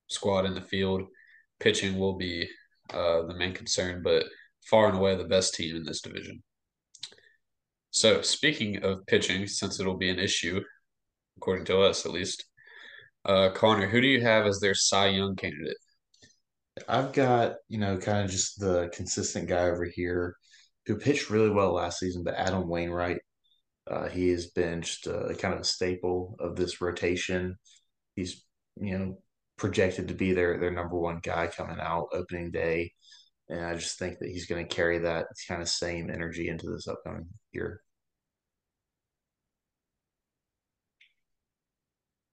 [0.07, 1.03] squad in the field.
[1.59, 2.47] Pitching will be
[2.91, 4.23] uh, the main concern, but
[4.65, 6.41] far and away the best team in this division.
[7.91, 10.61] So, speaking of pitching, since it'll be an issue,
[11.37, 12.45] according to us at least,
[13.25, 15.77] uh, Connor, who do you have as their Cy Young candidate?
[16.87, 20.35] I've got, you know, kind of just the consistent guy over here
[20.85, 23.19] who pitched really well last season, but Adam Wainwright.
[23.89, 27.55] Uh, he has been just a, kind of a staple of this rotation.
[28.15, 28.45] He's,
[28.79, 29.17] you know,
[29.57, 32.93] projected to be their their number one guy coming out opening day,
[33.49, 36.69] and I just think that he's going to carry that kind of same energy into
[36.69, 37.81] this upcoming year.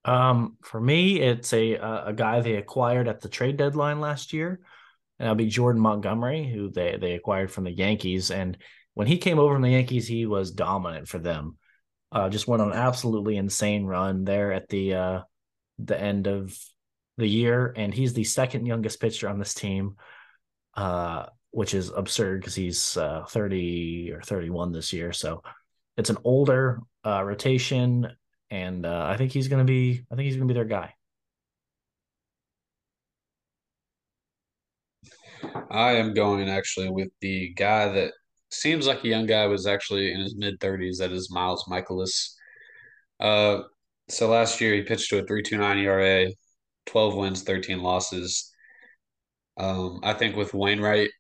[0.05, 4.61] Um, for me, it's a a guy they acquired at the trade deadline last year,
[5.19, 8.31] and that'll be Jordan Montgomery, who they they acquired from the Yankees.
[8.31, 8.57] And
[8.95, 11.57] when he came over from the Yankees, he was dominant for them.
[12.13, 15.21] Uh, just went on an absolutely insane run there at the uh,
[15.79, 16.57] the end of
[17.17, 19.97] the year, and he's the second youngest pitcher on this team,
[20.77, 25.13] uh, which is absurd because he's uh, 30 or 31 this year.
[25.13, 25.43] So
[25.97, 28.09] it's an older uh, rotation
[28.51, 30.05] and uh, I think he's going to be.
[30.11, 30.95] I think he's going to be their guy.
[35.71, 38.13] I am going actually with the guy that
[38.51, 40.99] seems like a young guy was actually in his mid thirties.
[40.99, 42.35] That is Miles Mikolas.
[43.19, 43.63] Uh,
[44.09, 46.29] so last year he pitched to a three two nine ERA,
[46.87, 48.53] twelve wins, thirteen losses.
[49.59, 51.11] Um, I think with Wainwright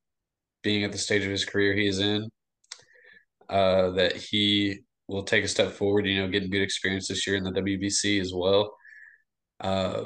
[0.62, 2.28] being at the stage of his career he is in,
[3.48, 6.06] uh, that he will take a step forward.
[6.06, 8.74] You know, getting good experience this year in the WBC as well.
[9.60, 10.04] Uh,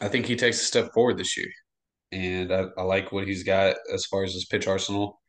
[0.00, 1.50] I think he takes a step forward this year,
[2.12, 5.20] and I, I like what he's got as far as his pitch arsenal.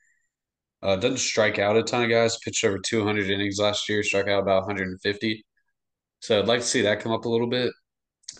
[0.84, 2.38] Uh, doesn't strike out a ton of guys.
[2.40, 4.04] Pitched over 200 innings last year.
[4.04, 5.46] Struck out about 150.
[6.20, 7.72] So I'd like to see that come up a little bit.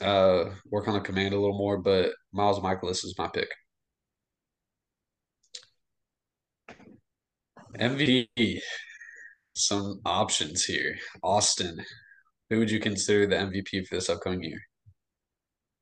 [0.02, 1.78] Uh, work on the command a little more.
[1.78, 3.48] But Miles Mikolas is my pick.
[7.80, 8.60] MVP.
[9.56, 10.96] Some options here.
[11.22, 11.84] Austin,
[12.50, 14.60] who would you consider the MVP for this upcoming year?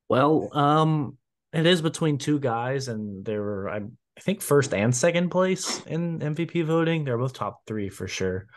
[0.10, 1.18] Well, um,
[1.54, 5.82] it is between two guys, and they were I, I think first and second place
[5.86, 7.06] in MVP voting.
[7.06, 8.48] They're both top three for sure.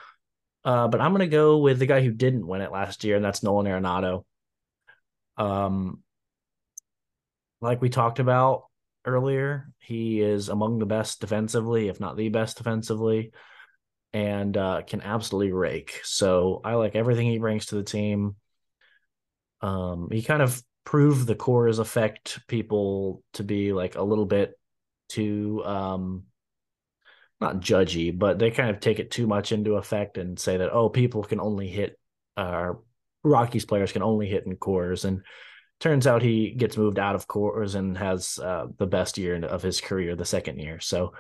[0.65, 3.25] Uh, but I'm gonna go with the guy who didn't win it last year, and
[3.25, 4.25] that's Nolan Arenado.
[5.37, 6.03] Um,
[7.61, 8.65] like we talked about
[9.05, 13.33] earlier, he is among the best defensively, if not the best defensively,
[14.13, 16.01] and uh, can absolutely rake.
[16.05, 18.37] So I like everything he brings to the team.
[19.61, 24.59] Um, he kind of proved the Coors affect people to be like a little bit
[25.09, 26.25] too um
[27.41, 30.71] not judgy, but they kind of take it too much into effect and say that
[30.71, 31.99] oh, people can only hit
[32.37, 32.73] uh
[33.23, 35.23] Rockies players can only hit in Coors and
[35.81, 39.63] turns out he gets moved out of Coors and has uh, the best year of
[39.63, 40.81] his career the second year.
[40.81, 41.13] So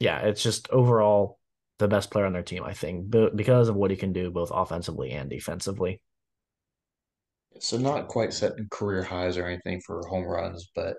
[0.00, 1.38] yeah, it's just overall
[1.78, 4.50] the best player on their team, I think, because of what he can do both
[4.52, 6.00] offensively and defensively.
[7.58, 10.96] So not quite setting career highs or anything for home runs, but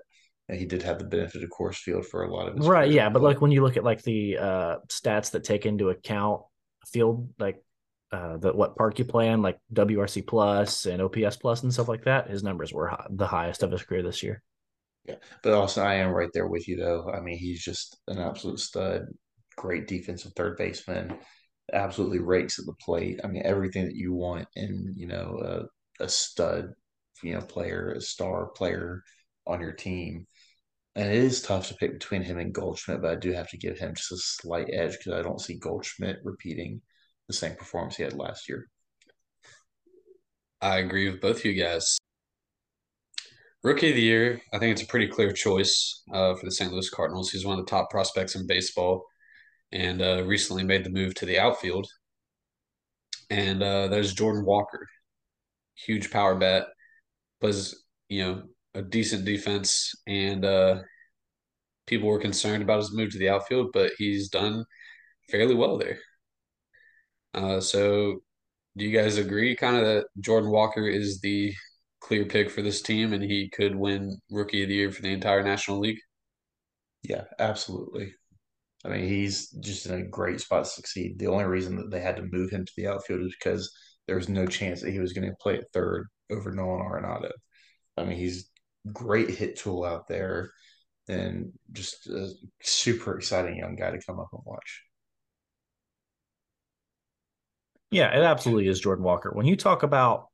[0.50, 2.90] he did have the benefit of Coors Field for a lot of his right.
[2.90, 6.42] Yeah, but like when you look at like the uh, stats that take into account
[6.86, 7.62] field, like
[8.10, 11.88] uh, the what park you play in, like WRC plus and OPS plus and stuff
[11.88, 14.42] like that, his numbers were high, the highest of his career this year.
[15.04, 17.10] Yeah, but also I am right there with you though.
[17.10, 19.06] I mean, he's just an absolute stud.
[19.56, 21.18] Great defensive third baseman.
[21.72, 23.20] Absolutely rakes at the plate.
[23.22, 25.68] I mean, everything that you want in you know
[26.00, 26.72] a, a stud,
[27.22, 29.02] you know, player, a star player
[29.46, 30.26] on your team.
[30.96, 33.58] And it is tough to pick between him and Goldschmidt, but I do have to
[33.58, 36.80] give him just a slight edge because I don't see Goldschmidt repeating
[37.28, 38.66] the same performance he had last year.
[40.60, 41.98] I agree with both of you guys.
[43.62, 46.72] Rookie of the year, I think it's a pretty clear choice uh, for the St.
[46.72, 47.30] Louis Cardinals.
[47.30, 49.04] He's one of the top prospects in baseball
[49.72, 51.86] and uh, recently made the move to the outfield.
[53.30, 54.86] And uh, there's Jordan Walker,
[55.86, 56.68] huge power bat,
[57.40, 57.74] plays
[58.08, 58.42] you know
[58.74, 60.80] a decent defense, and uh,
[61.86, 64.64] people were concerned about his move to the outfield, but he's done
[65.30, 65.98] fairly well there.
[67.44, 68.20] Uh, so,
[68.76, 71.54] do you guys agree, kind of, that Jordan Walker is the
[72.00, 75.12] clear pick for this team, and he could win Rookie of the Year for the
[75.12, 75.98] entire National League?
[77.02, 78.14] Yeah, absolutely.
[78.84, 81.18] I mean, he's just in a great spot to succeed.
[81.18, 83.72] The only reason that they had to move him to the outfield is because
[84.06, 87.30] there was no chance that he was going to play at third over Nolan Arenado.
[87.96, 88.50] I mean, he's
[88.92, 90.52] great hit tool out there
[91.08, 92.32] and just a
[92.62, 94.82] super exciting young guy to come up and watch.
[97.90, 99.30] Yeah, it absolutely is Jordan Walker.
[99.32, 100.28] When you talk about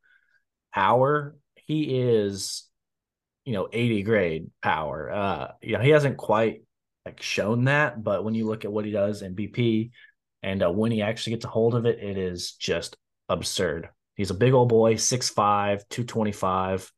[0.72, 2.68] power, he is,
[3.44, 5.10] you know, 80 grade power.
[5.10, 6.62] Uh, you know, he hasn't quite
[7.06, 9.90] like shown that, but when you look at what he does in BP
[10.42, 12.96] and uh, when he actually gets a hold of it, it is just
[13.28, 13.88] absurd.
[14.16, 16.92] He's a big old boy, 6'5, 225.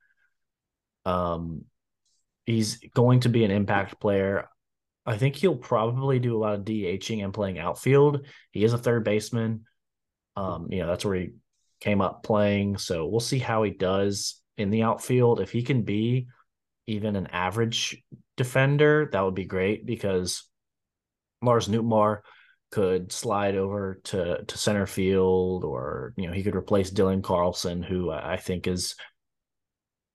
[1.05, 1.65] Um,
[2.45, 4.49] he's going to be an impact player.
[5.05, 8.27] I think he'll probably do a lot of DHing and playing outfield.
[8.51, 9.65] He is a third baseman.
[10.37, 11.30] Um, you know, that's where he
[11.80, 12.78] came up playing.
[12.78, 15.41] So we'll see how he does in the outfield.
[15.41, 16.28] If he can be
[16.87, 18.03] even an average
[18.37, 20.45] defender, that would be great because
[21.43, 22.20] Lars Nootbaar
[22.70, 27.82] could slide over to to center field, or you know, he could replace Dylan Carlson,
[27.82, 28.97] who I think is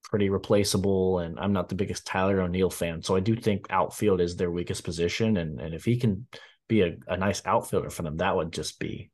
[0.04, 1.20] pretty replaceable.
[1.20, 4.50] And I'm not the biggest Tyler O'Neill fan, so I do think outfield is their
[4.50, 5.36] weakest position.
[5.36, 6.26] And and if he can
[6.68, 9.10] be a, a nice outfielder for them, that would just be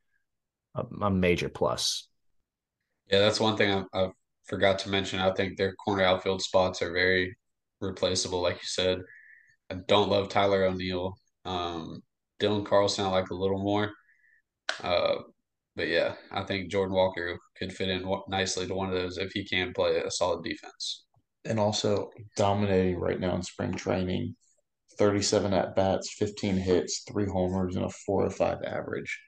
[0.79, 2.09] a, a major plus.
[3.11, 4.11] Yeah, that's one thing I, I
[4.45, 5.21] forgot to mention.
[5.21, 7.37] I think their corner outfield spots are very
[7.81, 9.01] replaceable, like you said.
[9.71, 11.15] I don't love Tyler O'Neill.
[11.45, 12.03] Um,
[12.41, 13.91] Dylan Carlson, I like a little more.
[14.83, 15.17] Uh,
[15.77, 19.33] but yeah, I think Jordan Walker could fit in nicely to one of those if
[19.33, 21.05] he can play a solid defense.
[21.45, 24.35] And also dominating right now in spring training
[24.99, 29.19] 37 at bats, 15 hits, three homers, and a 405 average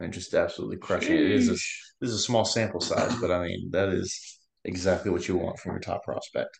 [0.00, 1.22] and just absolutely crushing it.
[1.22, 1.52] It is a,
[2.00, 5.58] this is a small sample size, but I mean that is exactly what you want
[5.58, 6.58] from your top prospect.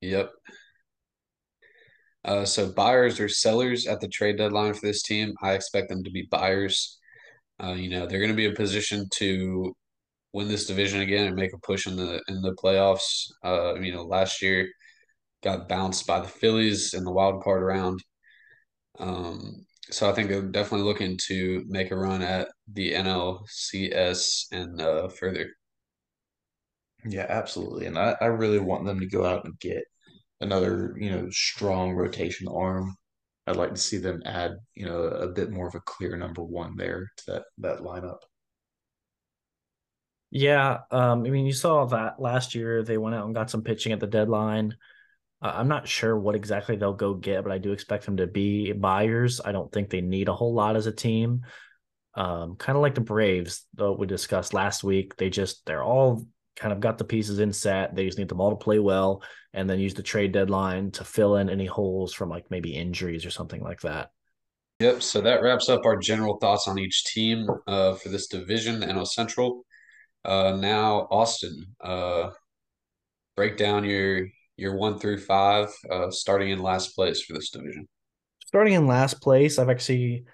[0.00, 0.30] Yep.
[2.24, 6.02] Uh, so buyers or sellers at the trade deadline for this team, I expect them
[6.04, 6.98] to be buyers.
[7.62, 9.74] Uh, you know, they're going to be in position to
[10.32, 13.30] win this division again and make a push in the in the playoffs.
[13.44, 14.68] Uh, you know, last year
[15.42, 18.02] got bounced by the Phillies in the wild card round.
[18.98, 24.80] Um, so I think they're definitely looking to make a run at the NLCS and
[24.80, 25.50] uh, further.
[27.04, 27.86] Yeah, absolutely.
[27.86, 29.84] And I, I really want them to go out and get
[30.40, 32.96] another, you know, strong rotation arm.
[33.46, 36.42] I'd like to see them add, you know, a bit more of a clear number
[36.42, 38.18] one there to that that lineup.
[40.30, 43.62] Yeah, um, I mean, you saw that last year they went out and got some
[43.62, 44.76] pitching at the deadline.
[45.40, 48.72] I'm not sure what exactly they'll go get, but I do expect them to be
[48.72, 49.40] buyers.
[49.44, 51.42] I don't think they need a whole lot as a team.
[52.14, 55.16] Um, kind of like the Braves, though we discussed last week.
[55.16, 56.26] They just they're all
[56.56, 57.94] kind of got the pieces in set.
[57.94, 59.22] They just need them all to play well,
[59.54, 63.24] and then use the trade deadline to fill in any holes from like maybe injuries
[63.24, 64.10] or something like that.
[64.80, 65.02] Yep.
[65.02, 68.86] So that wraps up our general thoughts on each team uh, for this division, the
[68.86, 69.64] NL Central.
[70.24, 72.30] Uh, now, Austin, uh,
[73.36, 74.26] break down your
[74.58, 77.88] your one through five, uh, starting in last place for this division.
[78.44, 80.24] Starting in last place, I've actually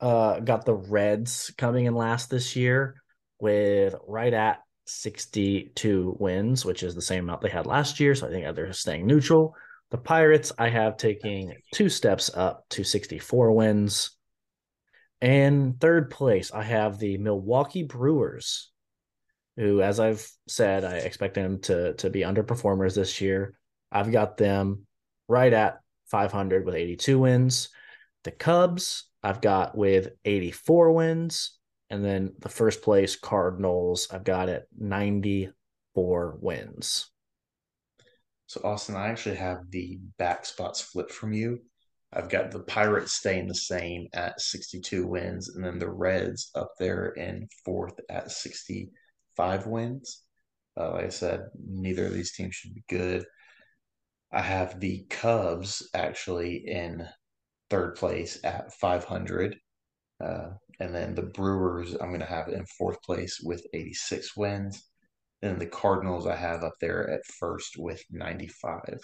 [0.00, 2.96] uh, got the Reds coming in last this year
[3.38, 8.14] with right at 62 wins, which is the same amount they had last year.
[8.14, 9.54] So I think they're staying neutral.
[9.90, 14.16] The Pirates, I have taking two steps up to 64 wins.
[15.20, 18.70] And third place, I have the Milwaukee Brewers,
[19.56, 23.58] who, as I've said, I expect them to, to be underperformers this year.
[23.92, 24.86] I've got them
[25.28, 25.80] right at
[26.10, 27.68] 500 with 82 wins.
[28.24, 31.56] The Cubs, I've got with 84 wins.
[31.88, 37.10] And then the first place Cardinals, I've got it 94 wins.
[38.46, 41.60] So, Austin, I actually have the back spots flipped from you.
[42.12, 46.72] I've got the Pirates staying the same at 62 wins, and then the Reds up
[46.78, 50.22] there in fourth at 65 wins.
[50.76, 53.24] Uh, like I said, neither of these teams should be good.
[54.32, 57.06] I have the Cubs actually in
[57.68, 59.56] third place at 500.
[60.22, 64.84] Uh, and then the Brewers, I'm going to have in fourth place with 86 wins.
[65.42, 68.98] And the Cardinals, I have up there at first with 95.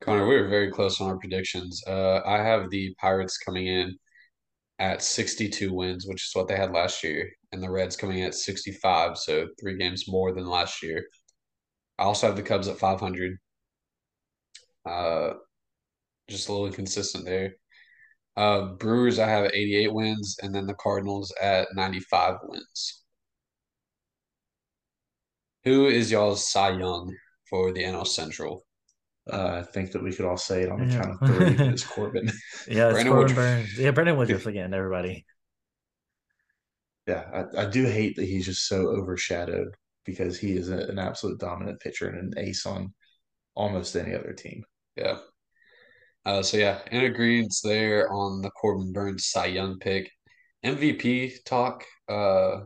[0.00, 1.82] Connor, we were very close on our predictions.
[1.86, 3.96] Uh, I have the Pirates coming in
[4.78, 8.24] at 62 wins, which is what they had last year, and the Reds coming in
[8.24, 11.04] at 65, so three games more than last year.
[11.98, 13.36] I also have the Cubs at 500.
[14.84, 15.34] Uh,
[16.28, 17.54] just a little inconsistent there.
[18.36, 23.02] Uh, Brewers, I have 88 wins, and then the Cardinals at 95 wins.
[25.64, 27.14] Who is y'all's Cy Young
[27.48, 28.64] for the NL Central?
[29.30, 31.02] Uh, I think that we could all say it on the yeah.
[31.02, 31.66] count of three.
[31.66, 32.30] it's Corbin.
[32.66, 33.78] yeah, it's Brandon Corbin Burnes.
[33.78, 34.72] Yeah, Brandon Woodruff again.
[34.72, 35.26] Everybody.
[37.06, 39.74] Yeah, I, I do hate that he's just so overshadowed
[40.04, 42.94] because he is a, an absolute dominant pitcher and an ace on
[43.54, 44.64] almost any other team.
[44.96, 45.18] Yeah.
[46.24, 50.10] Uh, so yeah, in agreement there on the Corbin Burnes Cy Young pick.
[50.64, 51.84] MVP talk.
[52.08, 52.60] Uh,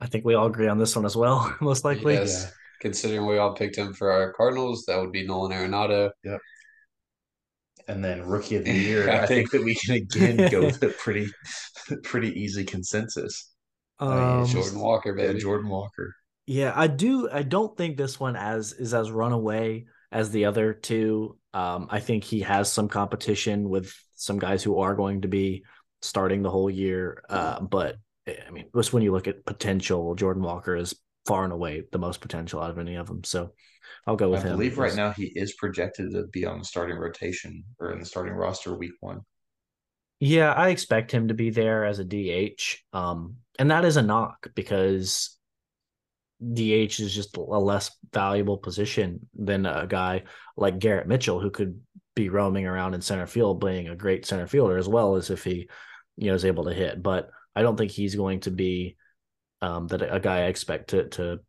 [0.00, 2.14] I think we all agree on this one as well, most likely.
[2.14, 2.44] Yes.
[2.44, 2.50] Yeah.
[2.80, 6.10] Considering we all picked him for our Cardinals, that would be Nolan Arenado.
[6.24, 6.40] Yep.
[7.88, 10.60] And then rookie of the year, I, I think, think, that we can again go
[10.64, 11.30] with a pretty,
[12.04, 13.52] pretty easy consensus.
[13.98, 15.34] Um, I mean, Jordan Walker, baby.
[15.34, 16.14] Yeah, Jordan Walker.
[16.50, 17.30] Yeah, I do.
[17.30, 21.38] I don't think this one as is as runaway as the other two.
[21.54, 25.62] Um, I think he has some competition with some guys who are going to be
[26.02, 27.22] starting the whole year.
[27.30, 30.92] Uh, but eh, I mean, just when you look at potential, Jordan Walker is
[31.24, 33.22] far and away the most potential out of any of them.
[33.22, 33.52] So
[34.04, 34.54] I'll go with I him.
[34.54, 38.00] I believe right now he is projected to be on the starting rotation or in
[38.00, 39.20] the starting roster week one.
[40.18, 42.78] Yeah, I expect him to be there as a DH.
[42.92, 45.36] Um, and that is a knock because
[46.40, 50.24] DH is just a less valuable position than a guy
[50.56, 51.80] like Garrett Mitchell, who could
[52.14, 55.44] be roaming around in center field, being a great center fielder as well as if
[55.44, 55.68] he,
[56.16, 57.02] you know, is able to hit.
[57.02, 58.96] But I don't think he's going to be
[59.60, 61.40] um, that a guy I expect to to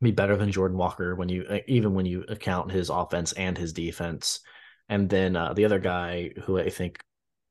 [0.00, 3.72] be better than Jordan Walker when you even when you account his offense and his
[3.72, 4.40] defense.
[4.88, 7.00] And then uh, the other guy who I think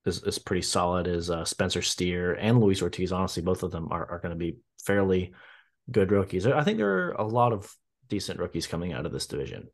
[0.05, 3.11] is, is pretty solid is uh, Spencer Steer and Luis Ortiz.
[3.11, 5.33] Honestly, both of them are, are going to be fairly
[5.91, 6.45] good rookies.
[6.47, 7.71] I think there are a lot of
[8.09, 9.67] decent rookies coming out of this division.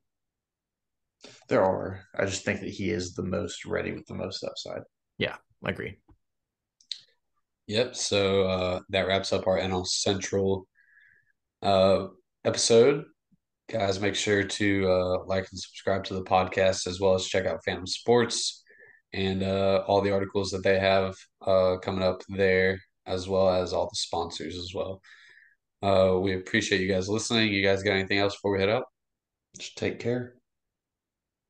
[1.50, 2.02] There are.
[2.18, 4.82] I just think that he is the most ready with the most upside.
[5.18, 6.00] Yeah, I agree.
[7.68, 7.96] Yep.
[7.96, 10.68] So uh, that wraps up our NL Central
[11.62, 12.08] uh,
[12.44, 13.06] episode.
[13.70, 17.46] Guys, make sure to uh, like and subscribe to the podcast as well as check
[17.46, 18.64] out Phantom Sports
[19.14, 23.74] and uh, all the articles that they have uh, coming up there, as well as
[23.74, 25.02] all the sponsors as well.
[25.82, 27.52] Uh, we appreciate you guys listening.
[27.52, 28.86] You guys got anything else before we head out?
[29.58, 30.36] Just take care.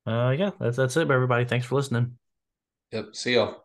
[0.06, 1.46] Uh, yeah, that's that's it, everybody.
[1.46, 2.18] Thanks for listening.
[2.92, 3.16] Yep.
[3.16, 3.61] See y'all.